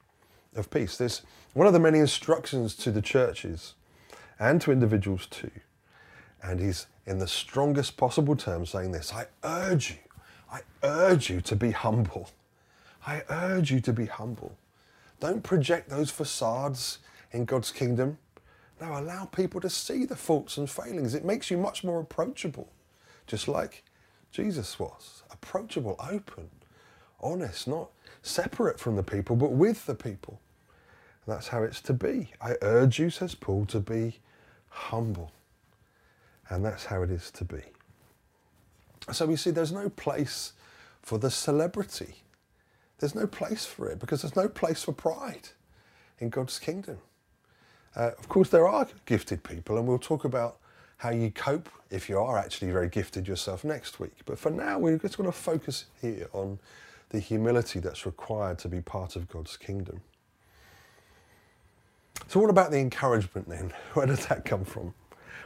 Of 0.56 0.70
peace. 0.72 0.98
This 0.98 1.22
one 1.54 1.68
of 1.68 1.74
the 1.74 1.80
many 1.80 2.00
instructions 2.00 2.76
to 2.76 2.92
the 2.92 3.02
churches 3.02 3.76
and 4.40 4.62
to 4.62 4.72
individuals 4.72 5.28
too. 5.28 5.52
And 6.42 6.60
he's 6.60 6.88
in 7.06 7.20
the 7.20 7.28
strongest 7.28 7.98
possible 7.98 8.36
terms 8.36 8.72
saying 8.72 8.92
this 8.92 9.14
I 9.14 9.28
urge 9.44 9.92
you, 9.92 10.07
I 10.52 10.62
urge 10.84 11.30
you 11.30 11.42
to 11.42 11.56
be 11.56 11.72
humble. 11.72 12.30
I 13.06 13.24
urge 13.30 13.72
you 13.72 13.80
to 13.82 13.94
be 13.94 14.06
humble. 14.06 14.58
Don't 15.20 15.44
project 15.44 15.90
those 15.90 16.12
facades 16.12 17.00
in 17.32 17.46
God's 17.46 17.72
kingdom. 17.72 18.18
No, 18.80 18.98
allow 18.98 19.26
people 19.26 19.60
to 19.62 19.70
see 19.70 20.06
the 20.06 20.16
faults 20.16 20.58
and 20.58 20.70
failings. 20.70 21.16
It 21.16 21.26
makes 21.26 21.50
you 21.50 21.58
much 21.58 21.84
more 21.84 22.00
approachable, 22.00 22.70
just 23.26 23.48
like 23.48 23.84
Jesus 24.32 24.78
was 24.78 25.24
approachable, 25.32 25.96
open, 26.00 26.50
honest, 27.20 27.68
not 27.68 27.90
separate 28.22 28.80
from 28.80 28.96
the 28.96 29.04
people, 29.04 29.36
but 29.36 29.52
with 29.52 29.86
the 29.86 29.96
people. 29.96 30.40
And 31.26 31.36
that's 31.36 31.48
how 31.48 31.64
it's 31.64 31.82
to 31.82 31.94
be. 31.94 32.32
I 32.40 32.56
urge 32.62 33.00
you, 33.00 33.10
says 33.10 33.36
Paul, 33.36 33.66
to 33.68 33.80
be 33.80 34.20
humble. 34.70 35.32
And 36.50 36.64
that's 36.64 36.86
how 36.86 37.02
it 37.02 37.10
is 37.10 37.32
to 37.32 37.46
be. 37.46 37.62
So 39.12 39.26
we 39.26 39.36
see 39.36 39.52
there's 39.52 39.72
no 39.72 39.90
place 39.90 40.54
for 41.02 41.18
the 41.18 41.32
celebrity. 41.32 42.16
There's 43.00 43.16
no 43.16 43.28
place 43.28 43.66
for 43.66 43.90
it 43.90 44.00
because 44.00 44.22
there's 44.22 44.36
no 44.36 44.50
place 44.50 44.84
for 44.84 44.92
pride 44.92 45.50
in 46.20 46.30
God's 46.30 46.60
kingdom. 46.60 46.98
Uh, 47.96 48.12
of 48.18 48.28
course, 48.30 48.50
there 48.50 48.68
are 48.68 48.88
gifted 49.06 49.44
people, 49.44 49.78
and 49.78 49.88
we'll 49.88 50.00
talk 50.00 50.26
about 50.26 50.58
how 50.98 51.12
you 51.12 51.32
cope 51.32 51.70
if 51.90 52.10
you 52.10 52.20
are 52.20 52.38
actually 52.38 52.72
very 52.72 52.90
gifted 52.90 53.28
yourself 53.28 53.64
next 53.64 54.00
week. 54.00 54.14
But 54.26 54.40
for 54.40 54.50
now, 54.50 54.80
we're 54.80 54.98
just 54.98 55.18
going 55.18 55.30
to 55.30 55.36
focus 55.36 55.86
here 56.02 56.28
on 56.34 56.60
the 57.10 57.20
humility 57.20 57.80
that's 57.80 58.06
required 58.06 58.60
to 58.60 58.68
be 58.68 58.82
part 58.82 59.16
of 59.16 59.30
God's 59.30 59.58
kingdom. 59.58 60.02
So, 62.28 62.40
what 62.40 62.50
about 62.50 62.72
the 62.72 62.80
encouragement 62.80 63.48
then? 63.48 63.74
Where 63.94 64.06
does 64.06 64.26
that 64.28 64.44
come 64.44 64.66
from? 64.66 64.94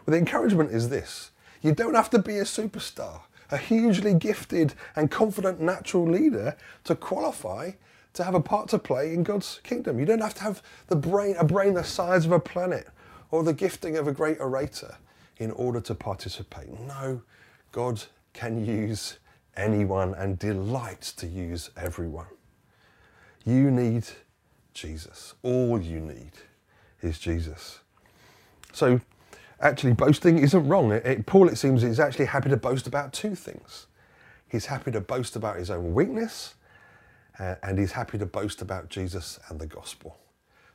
Well, 0.05 0.13
the 0.13 0.17
encouragement 0.17 0.71
is 0.71 0.89
this 0.89 1.31
you 1.61 1.73
don't 1.73 1.93
have 1.93 2.09
to 2.11 2.19
be 2.19 2.37
a 2.37 2.43
superstar, 2.43 3.21
a 3.51 3.57
hugely 3.57 4.13
gifted 4.13 4.73
and 4.95 5.11
confident 5.11 5.59
natural 5.59 6.07
leader 6.07 6.55
to 6.85 6.95
qualify 6.95 7.71
to 8.13 8.23
have 8.23 8.35
a 8.35 8.41
part 8.41 8.69
to 8.69 8.79
play 8.79 9.13
in 9.13 9.23
God's 9.23 9.59
kingdom. 9.63 9.99
You 9.99 10.05
don't 10.05 10.21
have 10.21 10.33
to 10.35 10.43
have 10.43 10.61
the 10.87 10.95
brain, 10.95 11.35
a 11.37 11.45
brain 11.45 11.73
the 11.73 11.83
size 11.83 12.25
of 12.25 12.31
a 12.31 12.39
planet 12.39 12.87
or 13.29 13.43
the 13.43 13.53
gifting 13.53 13.97
of 13.97 14.07
a 14.07 14.11
great 14.11 14.39
orator 14.39 14.95
in 15.37 15.51
order 15.51 15.79
to 15.81 15.95
participate. 15.95 16.69
No, 16.81 17.21
God 17.71 18.03
can 18.33 18.65
use 18.65 19.17
anyone 19.55 20.13
and 20.13 20.37
delights 20.37 21.13
to 21.13 21.27
use 21.27 21.69
everyone. 21.77 22.27
You 23.45 23.71
need 23.71 24.05
Jesus. 24.73 25.33
All 25.41 25.81
you 25.81 25.99
need 25.99 26.31
is 27.01 27.17
Jesus. 27.17 27.79
So, 28.71 29.01
actually, 29.61 29.93
boasting 29.93 30.39
isn't 30.39 30.67
wrong. 30.67 30.91
It, 30.91 31.05
it, 31.05 31.25
Paul, 31.25 31.49
it 31.49 31.57
seems, 31.57 31.83
is 31.83 31.99
actually 31.99 32.25
happy 32.25 32.49
to 32.49 32.57
boast 32.57 32.87
about 32.87 33.13
two 33.13 33.35
things. 33.35 33.87
He's 34.47 34.67
happy 34.67 34.91
to 34.91 35.01
boast 35.01 35.35
about 35.35 35.57
his 35.57 35.69
own 35.71 35.93
weakness, 35.93 36.55
uh, 37.39 37.55
and 37.63 37.79
he's 37.79 37.93
happy 37.93 38.17
to 38.17 38.25
boast 38.25 38.61
about 38.61 38.89
Jesus 38.89 39.39
and 39.49 39.59
the 39.59 39.67
gospel. 39.67 40.17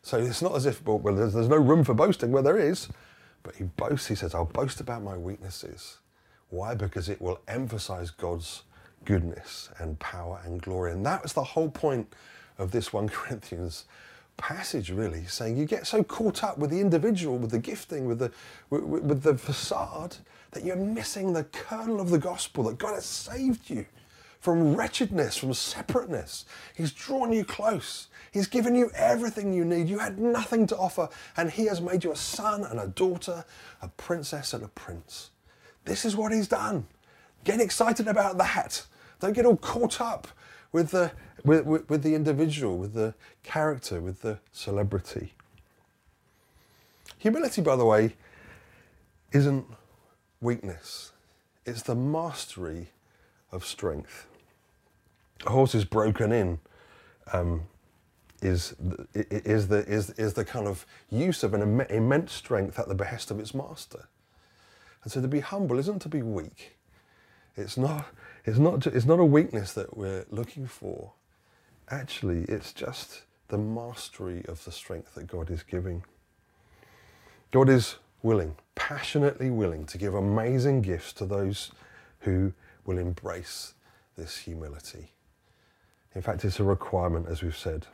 So 0.03 0.19
it's 0.19 0.43
not 0.43 0.55
as 0.55 0.67
if, 0.67 0.85
well, 0.87 1.15
there's, 1.15 1.35
there's 1.35 1.49
no 1.49 1.57
room 1.57 1.85
for 1.85 1.95
boasting. 1.95 2.33
Well, 2.33 2.43
there 2.43 2.59
is. 2.59 2.89
But 3.43 3.57
he 3.57 3.65
boasts, 3.65 4.09
he 4.09 4.15
says, 4.17 4.35
I'll 4.35 4.45
boast 4.45 4.81
about 4.81 5.03
my 5.03 5.17
weaknesses. 5.17 5.99
Why? 6.49 6.75
Because 6.75 7.09
it 7.09 7.21
will 7.21 7.41
emphasize 7.49 8.11
God's 8.11 8.63
goodness 9.05 9.71
and 9.79 9.99
power 10.01 10.41
and 10.45 10.61
glory. 10.61 10.93
And 10.93 11.07
that 11.07 11.23
was 11.23 11.33
the 11.33 11.45
whole 11.45 11.71
point 11.71 12.13
of 12.59 12.73
this 12.73 12.93
1 12.93 13.09
Corinthians 13.09 13.85
passage, 14.37 14.90
really, 14.90 15.25
saying 15.25 15.57
you 15.57 15.64
get 15.64 15.87
so 15.87 16.03
caught 16.03 16.44
up 16.44 16.59
with 16.59 16.70
the 16.70 16.81
individual, 16.81 17.38
with 17.38 17.51
the 17.51 17.59
gifting, 17.59 18.07
with 18.07 18.18
the, 18.18 18.31
with, 18.70 18.83
with 18.83 19.22
the 19.22 19.37
facade, 19.37 20.16
that 20.53 20.64
you're 20.64 20.77
missing 20.77 21.33
the 21.33 21.44
kernel 21.44 22.01
of 22.01 22.11
the 22.11 22.18
gospel 22.18 22.64
that 22.64 22.79
God 22.79 22.94
has 22.94 23.07
saved 23.07 23.68
you 23.68 23.87
from 24.40 24.77
wretchedness, 24.77 25.37
from 25.37 25.53
separateness. 25.55 26.44
He's 26.75 26.92
drawn 26.92 27.33
you 27.33 27.44
close. 27.44 28.09
He's 28.31 28.46
given 28.46 28.75
you 28.75 28.90
everything 28.94 29.53
you 29.53 29.64
need. 29.64 29.88
You 29.88 29.99
had 29.99 30.18
nothing 30.18 30.66
to 30.68 30.77
offer, 30.77 31.09
and 31.37 31.51
He 31.51 31.66
has 31.66 31.81
made 31.81 32.05
you 32.05 32.12
a 32.12 32.16
son 32.16 32.64
and 32.64 32.79
a 32.79 32.87
daughter, 32.87 33.44
a 33.83 33.88
princess 33.88 34.53
and 34.53 34.62
a 34.64 34.68
prince. 34.68 35.31
This 35.85 36.05
is 36.05 36.16
what 36.16 36.33
He's 36.33 36.49
done. 36.49 36.87
Get 37.44 37.61
excited 37.61 38.09
about 38.09 38.38
that. 38.38 38.85
Don't 39.20 39.33
get 39.33 39.46
all 39.46 39.57
caught 39.57 40.01
up 40.01 40.29
with 40.72 40.90
the, 40.90 41.11
with, 41.47 41.65
with, 41.65 41.89
with 41.89 42.03
the 42.03 42.15
individual, 42.15 42.77
with 42.77 42.95
the 42.95 43.15
character, 43.43 44.01
with 44.01 44.23
the 44.23 44.39
celebrity. 44.53 45.35
Humility, 47.19 47.63
by 47.63 47.77
the 47.77 47.85
way, 47.85 48.15
isn't 49.33 49.67
weakness, 50.41 51.13
it's 51.65 51.83
the 51.83 51.95
mastery 51.95 52.89
of 53.53 53.65
strength. 53.65 54.27
A 55.47 55.51
horse 55.51 55.75
is 55.75 55.85
broken 55.85 56.33
in 56.33 56.59
um, 57.33 57.63
is, 58.43 58.75
is, 59.15 59.69
the, 59.69 59.79
is, 59.87 60.11
is 60.11 60.35
the 60.35 60.45
kind 60.45 60.67
of 60.67 60.87
use 61.11 61.43
of 61.43 61.55
an 61.55 61.81
immense 61.91 62.33
strength 62.33 62.79
at 62.79 62.89
the 62.89 62.95
behest 62.95 63.31
of 63.31 63.41
its 63.41 63.55
master. 63.55 64.07
And 65.03 65.13
so 65.13 65.21
to 65.21 65.29
be 65.29 65.41
humble 65.41 65.79
isn't 65.79 66.01
to 66.03 66.09
be 66.09 66.23
weak. 66.23 66.77
It's 67.57 67.77
not, 67.77 68.07
it's 68.45 68.59
not, 68.59 68.87
it's 68.87 69.07
not 69.07 69.19
a 69.19 69.25
weakness 69.25 69.73
that 69.73 69.97
we're 69.97 70.27
looking 70.31 70.67
for. 70.67 71.13
Actually, 71.88 72.42
it's 72.44 72.72
just 72.72 73.22
the 73.49 73.59
mastery 73.59 74.44
of 74.49 74.64
the 74.64 74.72
strength 74.72 75.14
that 75.14 75.27
God 75.27 75.51
is 75.51 75.62
giving. 75.62 76.03
God 77.53 77.68
is 77.68 77.96
willing, 78.22 78.57
passionately 78.75 79.51
willing, 79.51 79.85
to 79.87 79.99
give 79.99 80.14
amazing 80.14 80.83
gifts 80.83 81.12
to 81.14 81.27
those 81.27 81.70
who 82.20 82.53
will 82.85 82.99
embrace 82.99 83.75
this 84.16 84.37
humility. 84.38 85.12
In 86.14 86.22
fact, 86.22 86.44
it's 86.44 86.59
a 86.59 86.64
requirement, 86.64 87.27
as 87.29 87.42
we've 87.42 87.57
said. 87.57 87.87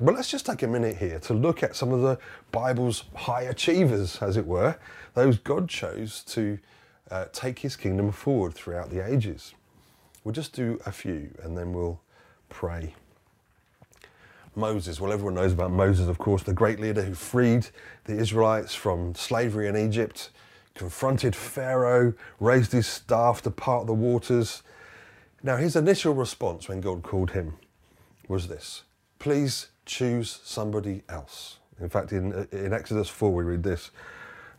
But 0.00 0.14
let's 0.14 0.30
just 0.30 0.46
take 0.46 0.62
a 0.62 0.66
minute 0.66 0.96
here 0.96 1.18
to 1.20 1.34
look 1.34 1.62
at 1.62 1.76
some 1.76 1.92
of 1.92 2.00
the 2.00 2.18
Bible's 2.50 3.04
high 3.14 3.42
achievers, 3.42 4.20
as 4.22 4.36
it 4.36 4.46
were, 4.46 4.76
those 5.14 5.38
God 5.38 5.68
chose 5.68 6.22
to 6.24 6.58
uh, 7.10 7.26
take 7.32 7.58
his 7.58 7.76
kingdom 7.76 8.10
forward 8.10 8.54
throughout 8.54 8.90
the 8.90 9.06
ages. 9.06 9.54
We'll 10.24 10.32
just 10.32 10.54
do 10.54 10.80
a 10.86 10.92
few 10.92 11.30
and 11.42 11.56
then 11.56 11.72
we'll 11.72 12.00
pray. 12.48 12.94
Moses, 14.56 15.00
well, 15.00 15.12
everyone 15.12 15.34
knows 15.34 15.52
about 15.52 15.70
Moses, 15.70 16.08
of 16.08 16.18
course, 16.18 16.42
the 16.42 16.52
great 16.52 16.80
leader 16.80 17.02
who 17.02 17.14
freed 17.14 17.66
the 18.04 18.16
Israelites 18.16 18.74
from 18.74 19.14
slavery 19.14 19.68
in 19.68 19.76
Egypt, 19.76 20.30
confronted 20.74 21.34
Pharaoh, 21.34 22.14
raised 22.40 22.72
his 22.72 22.86
staff 22.86 23.42
to 23.42 23.50
part 23.50 23.86
the 23.86 23.94
waters. 23.94 24.62
Now, 25.42 25.56
his 25.56 25.76
initial 25.76 26.14
response 26.14 26.68
when 26.68 26.80
God 26.80 27.02
called 27.02 27.32
him 27.32 27.54
was 28.28 28.48
this 28.48 28.84
Please 29.18 29.68
choose 29.86 30.40
somebody 30.44 31.02
else. 31.08 31.58
In 31.80 31.88
fact, 31.88 32.12
in, 32.12 32.46
in 32.52 32.72
Exodus 32.72 33.08
4, 33.08 33.32
we 33.32 33.44
read 33.44 33.62
this. 33.62 33.90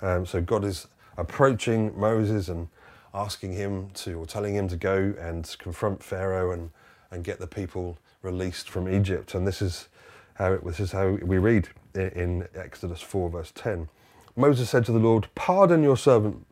Um, 0.01 0.25
so 0.25 0.41
God 0.41 0.65
is 0.65 0.88
approaching 1.17 1.97
Moses 1.97 2.49
and 2.49 2.67
asking 3.13 3.53
him 3.53 3.89
to, 3.91 4.19
or 4.19 4.25
telling 4.25 4.55
him 4.55 4.67
to 4.67 4.75
go 4.75 5.13
and 5.17 5.55
confront 5.60 6.03
Pharaoh 6.03 6.51
and, 6.51 6.71
and 7.12 7.23
get 7.23 7.39
the 7.39 7.47
people 7.47 7.97
released 8.25 8.69
from 8.69 8.89
Egypt. 8.89 9.35
And 9.35 9.47
this 9.47 9.61
is 9.61 9.88
how, 10.33 10.53
it, 10.53 10.65
this 10.65 10.79
is 10.79 10.91
how 10.91 11.11
we 11.21 11.38
read 11.38 11.69
in, 11.93 12.47
Exodus 12.55 13.01
4, 13.01 13.29
verse 13.29 13.51
10. 13.55 13.88
Moses 14.35 14.69
said 14.69 14.85
to 14.85 14.91
the 14.91 14.99
Lord, 14.99 15.27
Pardon 15.35 15.81
your 15.81 15.95
servant, 15.95 16.45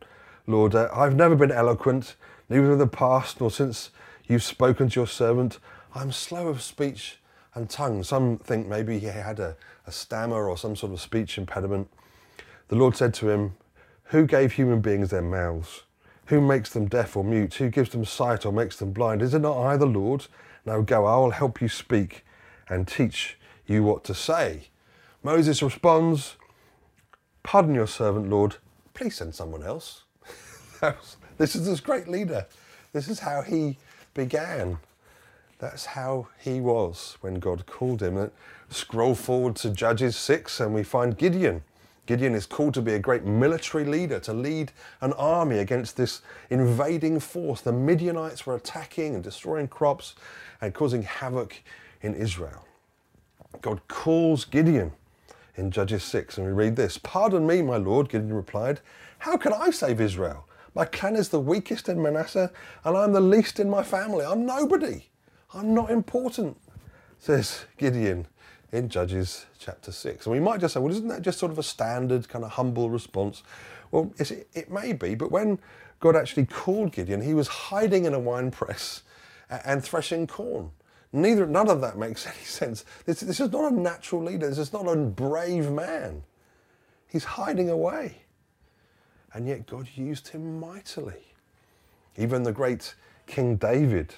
Lord. 0.46 0.74
I've 0.74 1.16
never 1.16 1.36
been 1.36 1.52
eloquent, 1.52 2.14
neither 2.48 2.72
in 2.72 2.78
the 2.78 2.86
past 2.86 3.40
nor 3.40 3.50
since 3.50 3.90
you've 4.26 4.42
spoken 4.42 4.88
to 4.88 5.00
your 5.00 5.06
servant. 5.06 5.58
I'm 5.94 6.12
slow 6.12 6.48
of 6.48 6.62
speech 6.62 7.18
and 7.54 7.68
tongue. 7.68 8.02
Some 8.02 8.38
think 8.38 8.66
maybe 8.66 8.98
he 8.98 9.06
had 9.06 9.38
a, 9.38 9.56
a 9.86 9.92
stammer 9.92 10.48
or 10.48 10.56
some 10.56 10.76
sort 10.76 10.92
of 10.92 11.00
speech 11.00 11.36
impediment. 11.36 11.90
The 12.68 12.76
Lord 12.76 12.96
said 12.96 13.12
to 13.14 13.28
him, 13.28 13.54
Who 14.04 14.26
gave 14.26 14.52
human 14.52 14.80
beings 14.80 15.10
their 15.10 15.22
mouths? 15.22 15.82
Who 16.26 16.40
makes 16.40 16.70
them 16.70 16.86
deaf 16.86 17.16
or 17.16 17.24
mute? 17.24 17.54
Who 17.54 17.68
gives 17.68 17.90
them 17.90 18.06
sight 18.06 18.46
or 18.46 18.52
makes 18.52 18.76
them 18.76 18.92
blind? 18.92 19.20
Is 19.20 19.34
it 19.34 19.40
not 19.40 19.62
I, 19.62 19.76
the 19.76 19.86
Lord? 19.86 20.26
Now 20.64 20.80
go, 20.80 21.04
I 21.04 21.16
will 21.16 21.30
help 21.30 21.60
you 21.60 21.68
speak 21.68 22.24
and 22.68 22.88
teach 22.88 23.38
you 23.66 23.82
what 23.82 24.04
to 24.04 24.14
say. 24.14 24.68
Moses 25.22 25.62
responds, 25.62 26.36
Pardon 27.42 27.74
your 27.74 27.86
servant, 27.86 28.30
Lord. 28.30 28.56
Please 28.94 29.16
send 29.16 29.34
someone 29.34 29.62
else. 29.62 30.04
this 31.38 31.54
is 31.54 31.66
this 31.66 31.80
great 31.80 32.08
leader. 32.08 32.46
This 32.92 33.08
is 33.08 33.20
how 33.20 33.42
he 33.42 33.78
began. 34.14 34.78
That's 35.58 35.86
how 35.86 36.28
he 36.38 36.60
was 36.60 37.16
when 37.20 37.34
God 37.34 37.66
called 37.66 38.02
him. 38.02 38.30
Scroll 38.68 39.14
forward 39.14 39.56
to 39.56 39.70
Judges 39.70 40.16
6 40.16 40.60
and 40.60 40.74
we 40.74 40.82
find 40.82 41.16
Gideon. 41.16 41.62
Gideon 42.06 42.34
is 42.34 42.44
called 42.44 42.74
to 42.74 42.82
be 42.82 42.94
a 42.94 42.98
great 42.98 43.24
military 43.24 43.84
leader, 43.84 44.20
to 44.20 44.34
lead 44.34 44.72
an 45.00 45.12
army 45.14 45.58
against 45.58 45.96
this 45.96 46.20
invading 46.50 47.20
force. 47.20 47.60
The 47.62 47.72
Midianites 47.72 48.44
were 48.46 48.54
attacking 48.54 49.14
and 49.14 49.24
destroying 49.24 49.68
crops 49.68 50.14
and 50.60 50.74
causing 50.74 51.02
havoc 51.02 51.62
in 52.02 52.14
Israel. 52.14 52.66
God 53.62 53.80
calls 53.88 54.44
Gideon 54.44 54.92
in 55.56 55.70
Judges 55.70 56.02
6, 56.04 56.36
and 56.36 56.46
we 56.46 56.52
read 56.52 56.76
this 56.76 56.98
Pardon 56.98 57.46
me, 57.46 57.62
my 57.62 57.76
Lord, 57.76 58.08
Gideon 58.08 58.34
replied. 58.34 58.80
How 59.18 59.36
can 59.36 59.52
I 59.52 59.70
save 59.70 60.00
Israel? 60.00 60.46
My 60.74 60.84
clan 60.84 61.16
is 61.16 61.28
the 61.28 61.40
weakest 61.40 61.88
in 61.88 62.02
Manasseh, 62.02 62.50
and 62.84 62.96
I'm 62.96 63.12
the 63.12 63.20
least 63.20 63.60
in 63.60 63.70
my 63.70 63.82
family. 63.82 64.24
I'm 64.26 64.44
nobody. 64.44 65.06
I'm 65.54 65.72
not 65.72 65.90
important, 65.90 66.56
says 67.18 67.64
Gideon 67.78 68.26
in 68.74 68.88
Judges 68.88 69.46
chapter 69.58 69.92
6. 69.92 70.26
And 70.26 70.32
we 70.32 70.40
might 70.40 70.60
just 70.60 70.74
say, 70.74 70.80
well, 70.80 70.90
isn't 70.90 71.06
that 71.06 71.22
just 71.22 71.38
sort 71.38 71.52
of 71.52 71.58
a 71.58 71.62
standard 71.62 72.28
kind 72.28 72.44
of 72.44 72.50
humble 72.52 72.90
response? 72.90 73.44
Well, 73.92 74.12
it, 74.18 74.48
it 74.52 74.70
may 74.70 74.92
be, 74.92 75.14
but 75.14 75.30
when 75.30 75.60
God 76.00 76.16
actually 76.16 76.46
called 76.46 76.90
Gideon, 76.90 77.22
he 77.22 77.34
was 77.34 77.46
hiding 77.46 78.04
in 78.04 78.14
a 78.14 78.18
wine 78.18 78.50
press 78.50 79.02
and 79.64 79.82
threshing 79.82 80.26
corn. 80.26 80.70
Neither, 81.12 81.46
none 81.46 81.70
of 81.70 81.80
that 81.82 81.96
makes 81.96 82.26
any 82.34 82.44
sense. 82.44 82.84
This, 83.06 83.20
this 83.20 83.38
is 83.38 83.52
not 83.52 83.72
a 83.72 83.74
natural 83.74 84.24
leader. 84.24 84.48
This 84.48 84.58
is 84.58 84.72
not 84.72 84.88
a 84.88 84.96
brave 84.96 85.70
man. 85.70 86.24
He's 87.06 87.24
hiding 87.24 87.70
away. 87.70 88.22
And 89.32 89.46
yet 89.46 89.66
God 89.66 89.88
used 89.94 90.28
him 90.28 90.58
mightily. 90.58 91.22
Even 92.16 92.42
the 92.42 92.52
great 92.52 92.94
King 93.26 93.54
David, 93.54 94.14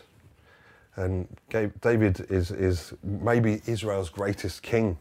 and 0.96 1.28
David 1.50 2.26
is, 2.30 2.50
is 2.50 2.94
maybe 3.02 3.60
Israel's 3.66 4.08
greatest 4.08 4.62
king. 4.62 4.98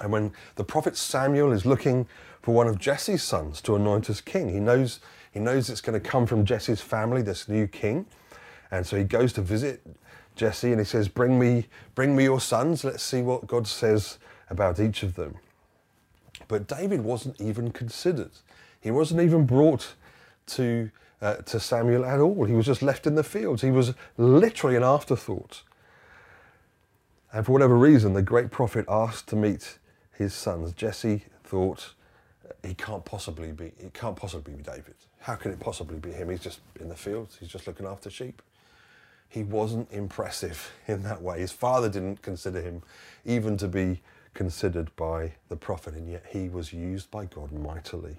And 0.00 0.10
when 0.10 0.32
the 0.56 0.64
prophet 0.64 0.96
Samuel 0.96 1.52
is 1.52 1.64
looking 1.66 2.06
for 2.42 2.54
one 2.54 2.66
of 2.66 2.78
Jesse's 2.78 3.22
sons 3.22 3.60
to 3.62 3.76
anoint 3.76 4.10
as 4.10 4.20
king, 4.20 4.48
he 4.48 4.60
knows, 4.60 5.00
he 5.32 5.40
knows 5.40 5.68
it's 5.68 5.80
going 5.80 6.00
to 6.00 6.08
come 6.08 6.26
from 6.26 6.44
Jesse's 6.44 6.80
family, 6.80 7.22
this 7.22 7.48
new 7.48 7.66
king. 7.66 8.06
And 8.70 8.86
so 8.86 8.96
he 8.96 9.04
goes 9.04 9.32
to 9.34 9.42
visit 9.42 9.82
Jesse 10.36 10.70
and 10.70 10.80
he 10.80 10.84
says, 10.84 11.06
Bring 11.08 11.38
me, 11.38 11.66
bring 11.94 12.16
me 12.16 12.24
your 12.24 12.40
sons. 12.40 12.82
Let's 12.82 13.02
see 13.02 13.22
what 13.22 13.46
God 13.46 13.66
says 13.66 14.18
about 14.50 14.80
each 14.80 15.02
of 15.02 15.14
them. 15.14 15.36
But 16.48 16.66
David 16.66 17.02
wasn't 17.02 17.40
even 17.40 17.70
considered. 17.70 18.32
He 18.80 18.90
wasn't 18.90 19.20
even 19.20 19.46
brought 19.46 19.94
to 20.46 20.90
uh, 21.24 21.36
to 21.36 21.58
Samuel 21.58 22.04
at 22.04 22.20
all. 22.20 22.44
He 22.44 22.52
was 22.52 22.66
just 22.66 22.82
left 22.82 23.06
in 23.06 23.14
the 23.14 23.24
fields. 23.24 23.62
He 23.62 23.70
was 23.70 23.94
literally 24.18 24.76
an 24.76 24.82
afterthought. 24.82 25.62
And 27.32 27.46
for 27.46 27.52
whatever 27.52 27.74
reason, 27.74 28.12
the 28.12 28.22
great 28.22 28.50
prophet 28.50 28.84
asked 28.88 29.28
to 29.28 29.36
meet 29.36 29.78
his 30.12 30.34
sons. 30.34 30.72
Jesse 30.72 31.24
thought 31.42 31.94
he 32.62 32.74
can't 32.74 33.04
possibly 33.06 33.52
be. 33.52 33.72
It 33.78 33.94
can't 33.94 34.14
possibly 34.14 34.54
be 34.54 34.62
David. 34.62 34.94
How 35.18 35.34
can 35.34 35.50
it 35.50 35.58
possibly 35.58 35.98
be 35.98 36.12
him? 36.12 36.28
He's 36.28 36.40
just 36.40 36.60
in 36.78 36.90
the 36.90 36.94
fields. 36.94 37.38
He's 37.40 37.48
just 37.48 37.66
looking 37.66 37.86
after 37.86 38.10
sheep. 38.10 38.42
He 39.26 39.42
wasn't 39.42 39.90
impressive 39.90 40.72
in 40.86 41.02
that 41.04 41.22
way. 41.22 41.40
His 41.40 41.52
father 41.52 41.88
didn't 41.88 42.20
consider 42.20 42.60
him 42.60 42.82
even 43.24 43.56
to 43.56 43.66
be 43.66 44.02
considered 44.34 44.94
by 44.94 45.32
the 45.48 45.56
prophet, 45.56 45.94
and 45.94 46.10
yet 46.10 46.26
he 46.28 46.50
was 46.50 46.72
used 46.72 47.10
by 47.10 47.24
God 47.24 47.50
mightily 47.50 48.18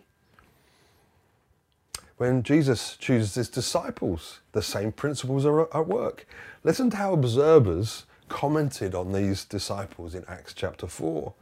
when 2.18 2.44
Jesus 2.44 2.96
chooses 2.98 3.36
his 3.36 3.50
disciples. 3.50 4.40
The 4.54 4.62
same 4.62 4.92
principles 4.92 5.46
are 5.46 5.62
at 5.76 5.88
work. 5.88 6.26
Listen 6.64 6.90
to 6.92 6.98
how 6.98 7.14
observers 7.14 8.06
commented 8.30 8.96
on 8.96 9.12
these 9.12 9.46
disciples 9.46 10.16
in 10.16 10.26
Acts 10.28 10.54
chapter 10.54 10.88
4. 10.88 11.34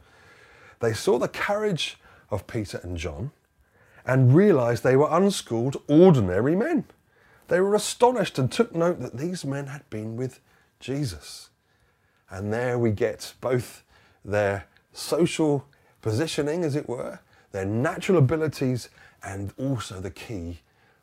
They 0.80 0.92
saw 0.92 1.18
the 1.18 1.28
courage 1.28 1.98
of 2.30 2.46
Peter 2.46 2.80
and 2.82 2.96
John 2.96 3.30
and 4.06 4.34
realized 4.34 4.82
they 4.82 4.96
were 4.96 5.08
unschooled, 5.10 5.80
ordinary 5.88 6.54
men. 6.54 6.84
They 7.48 7.60
were 7.60 7.74
astonished 7.74 8.38
and 8.38 8.50
took 8.50 8.74
note 8.74 9.00
that 9.00 9.16
these 9.16 9.44
men 9.44 9.66
had 9.66 9.88
been 9.90 10.16
with 10.16 10.40
Jesus. 10.80 11.50
And 12.28 12.52
there 12.52 12.78
we 12.78 12.90
get 12.90 13.34
both 13.40 13.82
their 14.24 14.66
social 14.92 15.66
positioning, 16.02 16.64
as 16.64 16.76
it 16.76 16.88
were, 16.88 17.20
their 17.52 17.64
natural 17.64 18.18
abilities, 18.18 18.88
and 19.24 19.52
also 19.58 20.00
the 20.00 20.10
key 20.10 20.60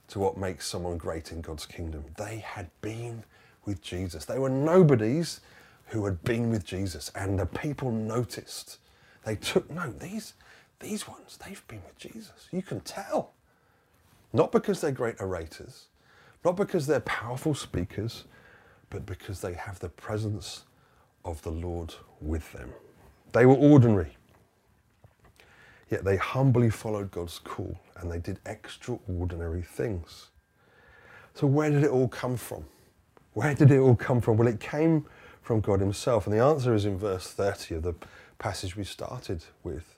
to 0.10 0.20
what 0.20 0.38
makes 0.38 0.68
someone 0.68 0.98
great 0.98 1.32
in 1.32 1.42
God's 1.42 1.66
kingdom. 1.66 2.06
They 2.18 2.38
had 2.40 2.70
been 2.82 3.24
with 3.66 3.82
Jesus. 3.82 4.26
They 4.26 4.40
were 4.40 4.50
nobodies 4.50 5.42
who 5.88 6.06
had 6.06 6.24
been 6.24 6.50
with 6.50 6.66
Jesus, 6.66 7.12
and 7.16 7.40
the 7.40 7.46
people 7.46 7.92
noticed. 7.92 8.78
They 9.26 9.36
took 9.36 9.70
note. 9.70 10.00
These, 10.00 10.34
these 10.80 11.08
ones, 11.08 11.38
they've 11.46 11.66
been 11.68 11.82
with 11.86 11.98
Jesus. 11.98 12.48
You 12.52 12.62
can 12.62 12.82
tell. 12.82 13.34
Not 14.34 14.52
because 14.52 14.82
they're 14.82 14.92
great 14.92 15.20
orators, 15.20 15.88
not 16.46 16.56
because 16.56 16.88
they're 16.88 17.02
powerful 17.02 17.54
speakers, 17.54 18.26
but 18.90 19.06
because 19.06 19.42
they 19.42 19.54
have 19.54 19.80
the 19.80 19.90
presence 19.90 20.64
of 21.26 21.42
the 21.44 21.52
Lord 21.52 21.94
with 22.22 22.52
them. 22.54 22.72
They 23.34 23.46
were 23.46 23.56
ordinary. 23.56 24.18
Yet 25.92 26.06
they 26.06 26.16
humbly 26.16 26.70
followed 26.70 27.12
God's 27.12 27.38
call 27.38 27.78
and 27.98 28.10
they 28.10 28.18
did 28.18 28.40
extraordinary 28.46 29.62
things. 29.62 30.30
So, 31.36 31.46
where 31.46 31.70
did 31.70 31.84
it 31.84 31.92
all 31.92 32.08
come 32.08 32.38
from? 32.38 32.66
Where 33.34 33.54
did 33.54 33.72
it 33.72 33.78
all 33.78 33.96
come 33.96 34.22
from? 34.22 34.38
Well, 34.38 34.48
it 34.48 34.60
came 34.60 35.06
from 35.42 35.60
God 35.60 35.82
Himself. 35.82 36.26
And 36.26 36.36
the 36.36 36.44
answer 36.44 36.74
is 36.74 36.86
in 36.86 36.98
verse 36.98 37.28
30 37.28 37.76
of 37.76 37.84
the 37.84 37.94
passage 38.40 38.76
we 38.76 38.86
started 38.86 39.44
with. 39.64 39.96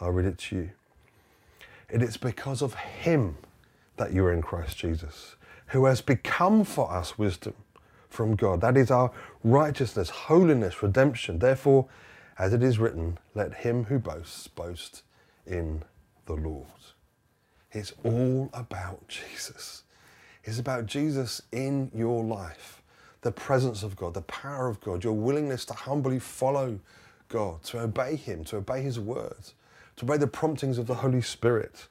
I'll 0.00 0.12
read 0.12 0.26
it 0.26 0.38
to 0.38 0.56
you. 0.56 0.70
It 1.90 2.02
is 2.02 2.16
because 2.16 2.62
of 2.62 2.74
Him 2.74 3.38
that 3.96 4.12
you 4.12 4.24
are 4.24 4.32
in 4.32 4.42
Christ 4.42 4.78
Jesus, 4.78 5.34
who 5.68 5.84
has 5.86 6.00
become 6.00 6.64
for 6.64 6.92
us 6.92 7.18
wisdom 7.18 7.54
from 8.08 8.36
God. 8.36 8.60
That 8.60 8.76
is 8.76 8.90
our 8.90 9.10
righteousness, 9.42 10.10
holiness, 10.10 10.82
redemption. 10.82 11.40
Therefore, 11.40 11.88
as 12.38 12.52
it 12.52 12.62
is 12.62 12.78
written, 12.78 13.18
let 13.34 13.52
him 13.52 13.84
who 13.84 13.98
boasts 13.98 14.46
boast 14.46 15.02
in 15.48 15.82
the 16.26 16.34
Lord. 16.34 16.66
It's 17.72 17.92
all 18.04 18.50
about 18.52 19.08
Jesus. 19.08 19.84
It's 20.44 20.58
about 20.58 20.86
Jesus 20.86 21.42
in 21.52 21.90
your 21.94 22.24
life, 22.24 22.82
the 23.22 23.32
presence 23.32 23.82
of 23.82 23.96
God, 23.96 24.14
the 24.14 24.22
power 24.22 24.68
of 24.68 24.80
God, 24.80 25.04
your 25.04 25.12
willingness 25.12 25.64
to 25.66 25.74
humbly 25.74 26.18
follow 26.18 26.80
God, 27.28 27.62
to 27.64 27.80
obey 27.80 28.16
Him, 28.16 28.44
to 28.44 28.56
obey 28.56 28.82
His 28.82 28.98
words, 28.98 29.54
to 29.96 30.04
obey 30.04 30.16
the 30.16 30.26
promptings 30.26 30.78
of 30.78 30.86
the 30.86 30.94
Holy 30.94 31.20
Spirit. 31.20 31.88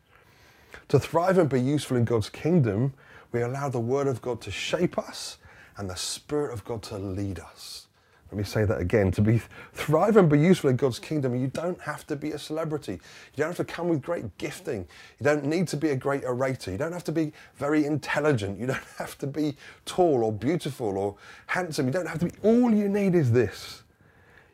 To 0.89 0.99
thrive 0.99 1.37
and 1.37 1.49
be 1.49 1.61
useful 1.61 1.97
in 1.97 2.05
God's 2.05 2.29
kingdom, 2.29 2.93
we 3.31 3.41
allow 3.41 3.69
the 3.69 3.79
Word 3.79 4.07
of 4.07 4.21
God 4.21 4.41
to 4.41 4.51
shape 4.51 4.97
us 4.97 5.37
and 5.77 5.89
the 5.89 5.95
Spirit 5.95 6.53
of 6.53 6.63
God 6.65 6.81
to 6.83 6.97
lead 6.97 7.39
us. 7.39 7.86
Let 8.29 8.37
me 8.37 8.43
say 8.43 8.65
that 8.65 8.79
again. 8.79 9.11
To 9.11 9.21
be 9.21 9.41
thrive 9.73 10.17
and 10.17 10.29
be 10.29 10.39
useful 10.39 10.69
in 10.69 10.75
God's 10.75 10.99
kingdom, 10.99 11.35
you 11.35 11.47
don't 11.47 11.79
have 11.81 12.05
to 12.07 12.15
be 12.15 12.31
a 12.31 12.39
celebrity. 12.39 12.93
You 12.93 12.99
don't 13.37 13.47
have 13.47 13.57
to 13.57 13.63
come 13.63 13.87
with 13.87 14.01
great 14.01 14.37
gifting. 14.37 14.87
You 15.19 15.23
don't 15.23 15.45
need 15.45 15.67
to 15.69 15.77
be 15.77 15.89
a 15.89 15.95
great 15.95 16.25
orator. 16.25 16.71
You 16.71 16.77
don't 16.77 16.91
have 16.91 17.05
to 17.05 17.13
be 17.13 17.31
very 17.55 17.85
intelligent. 17.85 18.59
You 18.59 18.67
don't 18.67 18.79
have 18.97 19.17
to 19.19 19.27
be 19.27 19.55
tall 19.85 20.23
or 20.25 20.33
beautiful 20.33 20.97
or 20.97 21.15
handsome. 21.45 21.85
You 21.85 21.93
don't 21.93 22.07
have 22.07 22.19
to 22.19 22.25
be. 22.25 22.31
All 22.43 22.71
you 22.71 22.89
need 22.89 23.15
is 23.15 23.31
this. 23.31 23.83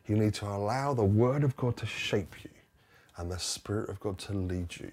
You 0.06 0.16
need 0.16 0.34
to 0.34 0.46
allow 0.46 0.94
the 0.94 1.04
Word 1.04 1.44
of 1.44 1.56
God 1.56 1.76
to 1.78 1.86
shape 1.86 2.34
you 2.44 2.50
and 3.16 3.30
the 3.30 3.38
Spirit 3.38 3.88
of 3.88 3.98
God 4.00 4.18
to 4.18 4.34
lead 4.34 4.76
you. 4.76 4.92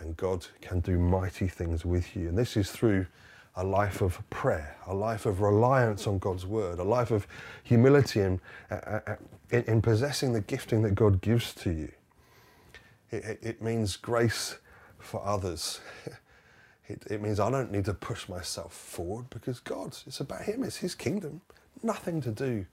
And 0.00 0.16
God 0.16 0.46
can 0.60 0.80
do 0.80 0.98
mighty 0.98 1.48
things 1.48 1.84
with 1.84 2.16
you. 2.16 2.28
And 2.28 2.38
this 2.38 2.56
is 2.56 2.70
through 2.70 3.06
a 3.58 3.64
life 3.64 4.00
of 4.02 4.22
prayer, 4.30 4.76
a 4.86 4.94
life 4.94 5.26
of 5.26 5.40
reliance 5.40 6.06
on 6.06 6.18
God's 6.18 6.46
word, 6.46 6.78
a 6.78 6.84
life 6.84 7.10
of 7.10 7.26
humility 7.64 8.20
and 8.20 8.40
uh, 8.70 8.74
uh, 8.74 9.00
uh, 9.08 9.16
in, 9.50 9.64
in, 9.64 9.82
possessing 9.82 10.32
the 10.32 10.40
gifting 10.40 10.82
that 10.82 10.94
God 10.94 11.20
gives 11.20 11.52
to 11.54 11.70
you. 11.72 11.90
It, 13.10 13.24
it, 13.24 13.38
it 13.42 13.62
means 13.62 13.96
grace 13.96 14.58
for 14.98 15.24
others. 15.26 15.80
It, 16.90 17.02
it 17.10 17.20
means 17.20 17.38
I 17.38 17.50
don't 17.50 17.70
need 17.70 17.84
to 17.84 17.92
push 17.92 18.30
myself 18.30 18.72
forward 18.72 19.28
because 19.28 19.60
God, 19.60 19.94
it's 20.06 20.20
about 20.20 20.44
Him, 20.44 20.64
it's 20.64 20.78
His 20.78 20.94
kingdom. 20.94 21.42
Nothing 21.82 22.22
to 22.22 22.30
do 22.30 22.64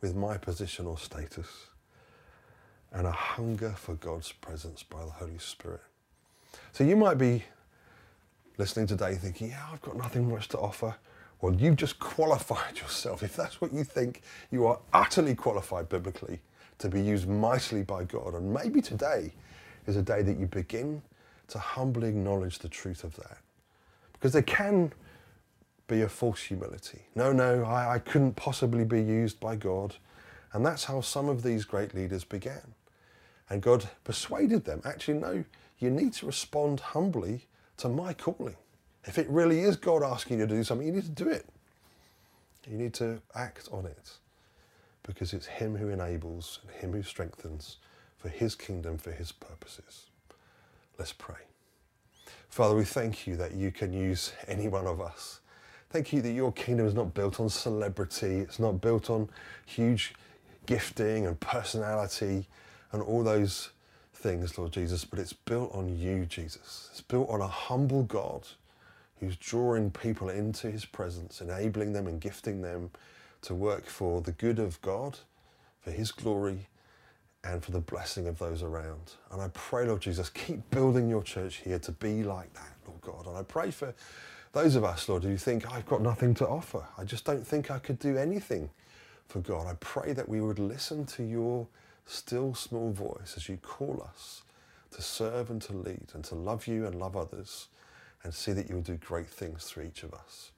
with 0.00 0.14
my 0.14 0.36
position 0.36 0.86
or 0.86 0.96
status. 0.96 1.48
And 2.92 3.04
a 3.04 3.10
hunger 3.10 3.70
for 3.76 3.94
God's 3.96 4.30
presence 4.30 4.84
by 4.84 5.04
the 5.04 5.10
Holy 5.10 5.38
Spirit. 5.38 5.80
So 6.70 6.84
you 6.84 6.94
might 6.94 7.18
be 7.18 7.46
listening 8.58 8.88
today 8.88 9.14
thinking, 9.14 9.50
yeah, 9.50 9.64
I've 9.72 9.80
got 9.80 9.96
nothing 9.96 10.30
much 10.30 10.48
to 10.48 10.58
offer. 10.58 10.94
Well, 11.40 11.54
you've 11.54 11.76
just 11.76 11.98
qualified 12.00 12.78
yourself. 12.78 13.22
If 13.22 13.36
that's 13.36 13.60
what 13.60 13.72
you 13.72 13.84
think, 13.84 14.22
you 14.50 14.66
are 14.66 14.78
utterly 14.92 15.34
qualified 15.34 15.88
biblically 15.88 16.40
to 16.78 16.88
be 16.88 17.00
used 17.00 17.28
mightily 17.28 17.84
by 17.84 18.04
God. 18.04 18.34
And 18.34 18.52
maybe 18.52 18.80
today 18.80 19.32
is 19.86 19.96
a 19.96 20.02
day 20.02 20.22
that 20.22 20.38
you 20.38 20.46
begin 20.46 21.00
to 21.48 21.58
humbly 21.58 22.08
acknowledge 22.08 22.58
the 22.58 22.68
truth 22.68 23.04
of 23.04 23.14
that. 23.16 23.38
Because 24.12 24.32
there 24.32 24.42
can 24.42 24.92
be 25.86 26.02
a 26.02 26.08
false 26.08 26.42
humility. 26.42 27.00
No, 27.14 27.32
no, 27.32 27.64
I, 27.64 27.94
I 27.94 27.98
couldn't 28.00 28.34
possibly 28.34 28.84
be 28.84 29.00
used 29.00 29.38
by 29.40 29.56
God. 29.56 29.94
And 30.52 30.66
that's 30.66 30.84
how 30.84 31.00
some 31.00 31.28
of 31.28 31.42
these 31.42 31.64
great 31.64 31.94
leaders 31.94 32.24
began. 32.24 32.74
And 33.48 33.62
God 33.62 33.88
persuaded 34.04 34.64
them 34.64 34.82
actually, 34.84 35.18
no, 35.18 35.44
you 35.78 35.90
need 35.90 36.12
to 36.14 36.26
respond 36.26 36.80
humbly 36.80 37.46
to 37.78 37.88
my 37.88 38.12
calling. 38.12 38.56
If 39.04 39.18
it 39.18 39.28
really 39.30 39.60
is 39.60 39.76
God 39.76 40.02
asking 40.02 40.40
you 40.40 40.46
to 40.46 40.54
do 40.54 40.64
something, 40.64 40.86
you 40.86 40.92
need 40.92 41.04
to 41.04 41.10
do 41.10 41.28
it. 41.28 41.46
You 42.68 42.76
need 42.76 42.94
to 42.94 43.22
act 43.34 43.68
on 43.72 43.86
it 43.86 44.12
because 45.02 45.32
it's 45.32 45.46
Him 45.46 45.76
who 45.76 45.88
enables 45.88 46.60
and 46.62 46.70
Him 46.76 46.92
who 46.92 47.02
strengthens 47.02 47.78
for 48.18 48.28
His 48.28 48.54
kingdom, 48.54 48.98
for 48.98 49.12
His 49.12 49.32
purposes. 49.32 50.06
Let's 50.98 51.12
pray. 51.12 51.36
Father, 52.50 52.74
we 52.74 52.84
thank 52.84 53.26
you 53.26 53.36
that 53.36 53.54
you 53.54 53.70
can 53.70 53.92
use 53.92 54.32
any 54.46 54.68
one 54.68 54.86
of 54.86 55.00
us. 55.00 55.40
Thank 55.90 56.12
you 56.12 56.20
that 56.22 56.32
your 56.32 56.52
kingdom 56.52 56.86
is 56.86 56.94
not 56.94 57.14
built 57.14 57.40
on 57.40 57.48
celebrity, 57.48 58.40
it's 58.40 58.58
not 58.58 58.80
built 58.80 59.08
on 59.08 59.30
huge 59.64 60.14
gifting 60.66 61.26
and 61.26 61.40
personality 61.40 62.46
and 62.92 63.00
all 63.00 63.24
those 63.24 63.70
things, 64.18 64.58
Lord 64.58 64.72
Jesus, 64.72 65.04
but 65.04 65.18
it's 65.18 65.32
built 65.32 65.74
on 65.74 65.96
you, 65.96 66.26
Jesus. 66.26 66.88
It's 66.90 67.00
built 67.00 67.30
on 67.30 67.40
a 67.40 67.46
humble 67.46 68.02
God 68.02 68.46
who's 69.20 69.36
drawing 69.36 69.90
people 69.90 70.28
into 70.28 70.70
his 70.70 70.84
presence, 70.84 71.40
enabling 71.40 71.92
them 71.92 72.06
and 72.06 72.20
gifting 72.20 72.62
them 72.62 72.90
to 73.42 73.54
work 73.54 73.86
for 73.86 74.20
the 74.20 74.32
good 74.32 74.58
of 74.58 74.80
God, 74.82 75.18
for 75.80 75.90
his 75.90 76.10
glory, 76.10 76.66
and 77.44 77.64
for 77.64 77.70
the 77.70 77.80
blessing 77.80 78.26
of 78.26 78.38
those 78.38 78.62
around. 78.62 79.12
And 79.30 79.40
I 79.40 79.48
pray, 79.54 79.86
Lord 79.86 80.02
Jesus, 80.02 80.28
keep 80.28 80.68
building 80.70 81.08
your 81.08 81.22
church 81.22 81.56
here 81.56 81.78
to 81.78 81.92
be 81.92 82.24
like 82.24 82.52
that, 82.54 82.74
Lord 82.86 83.00
God. 83.00 83.26
And 83.26 83.36
I 83.36 83.42
pray 83.42 83.70
for 83.70 83.94
those 84.52 84.74
of 84.74 84.84
us, 84.84 85.08
Lord, 85.08 85.22
who 85.22 85.36
think, 85.36 85.72
I've 85.72 85.86
got 85.86 86.02
nothing 86.02 86.34
to 86.34 86.48
offer. 86.48 86.84
I 86.96 87.04
just 87.04 87.24
don't 87.24 87.46
think 87.46 87.70
I 87.70 87.78
could 87.78 87.98
do 87.98 88.16
anything 88.16 88.70
for 89.28 89.40
God. 89.40 89.66
I 89.66 89.74
pray 89.78 90.12
that 90.12 90.28
we 90.28 90.40
would 90.40 90.58
listen 90.58 91.06
to 91.06 91.22
your 91.22 91.66
still 92.08 92.54
small 92.54 92.90
voice 92.90 93.34
as 93.36 93.48
you 93.48 93.56
call 93.58 94.02
us 94.08 94.42
to 94.90 95.02
serve 95.02 95.50
and 95.50 95.60
to 95.62 95.72
lead 95.72 96.06
and 96.14 96.24
to 96.24 96.34
love 96.34 96.66
you 96.66 96.86
and 96.86 96.94
love 96.94 97.16
others 97.16 97.68
and 98.24 98.34
see 98.34 98.52
that 98.52 98.68
you'll 98.68 98.80
do 98.80 98.96
great 98.96 99.28
things 99.28 99.64
through 99.64 99.84
each 99.84 100.02
of 100.02 100.14
us. 100.14 100.50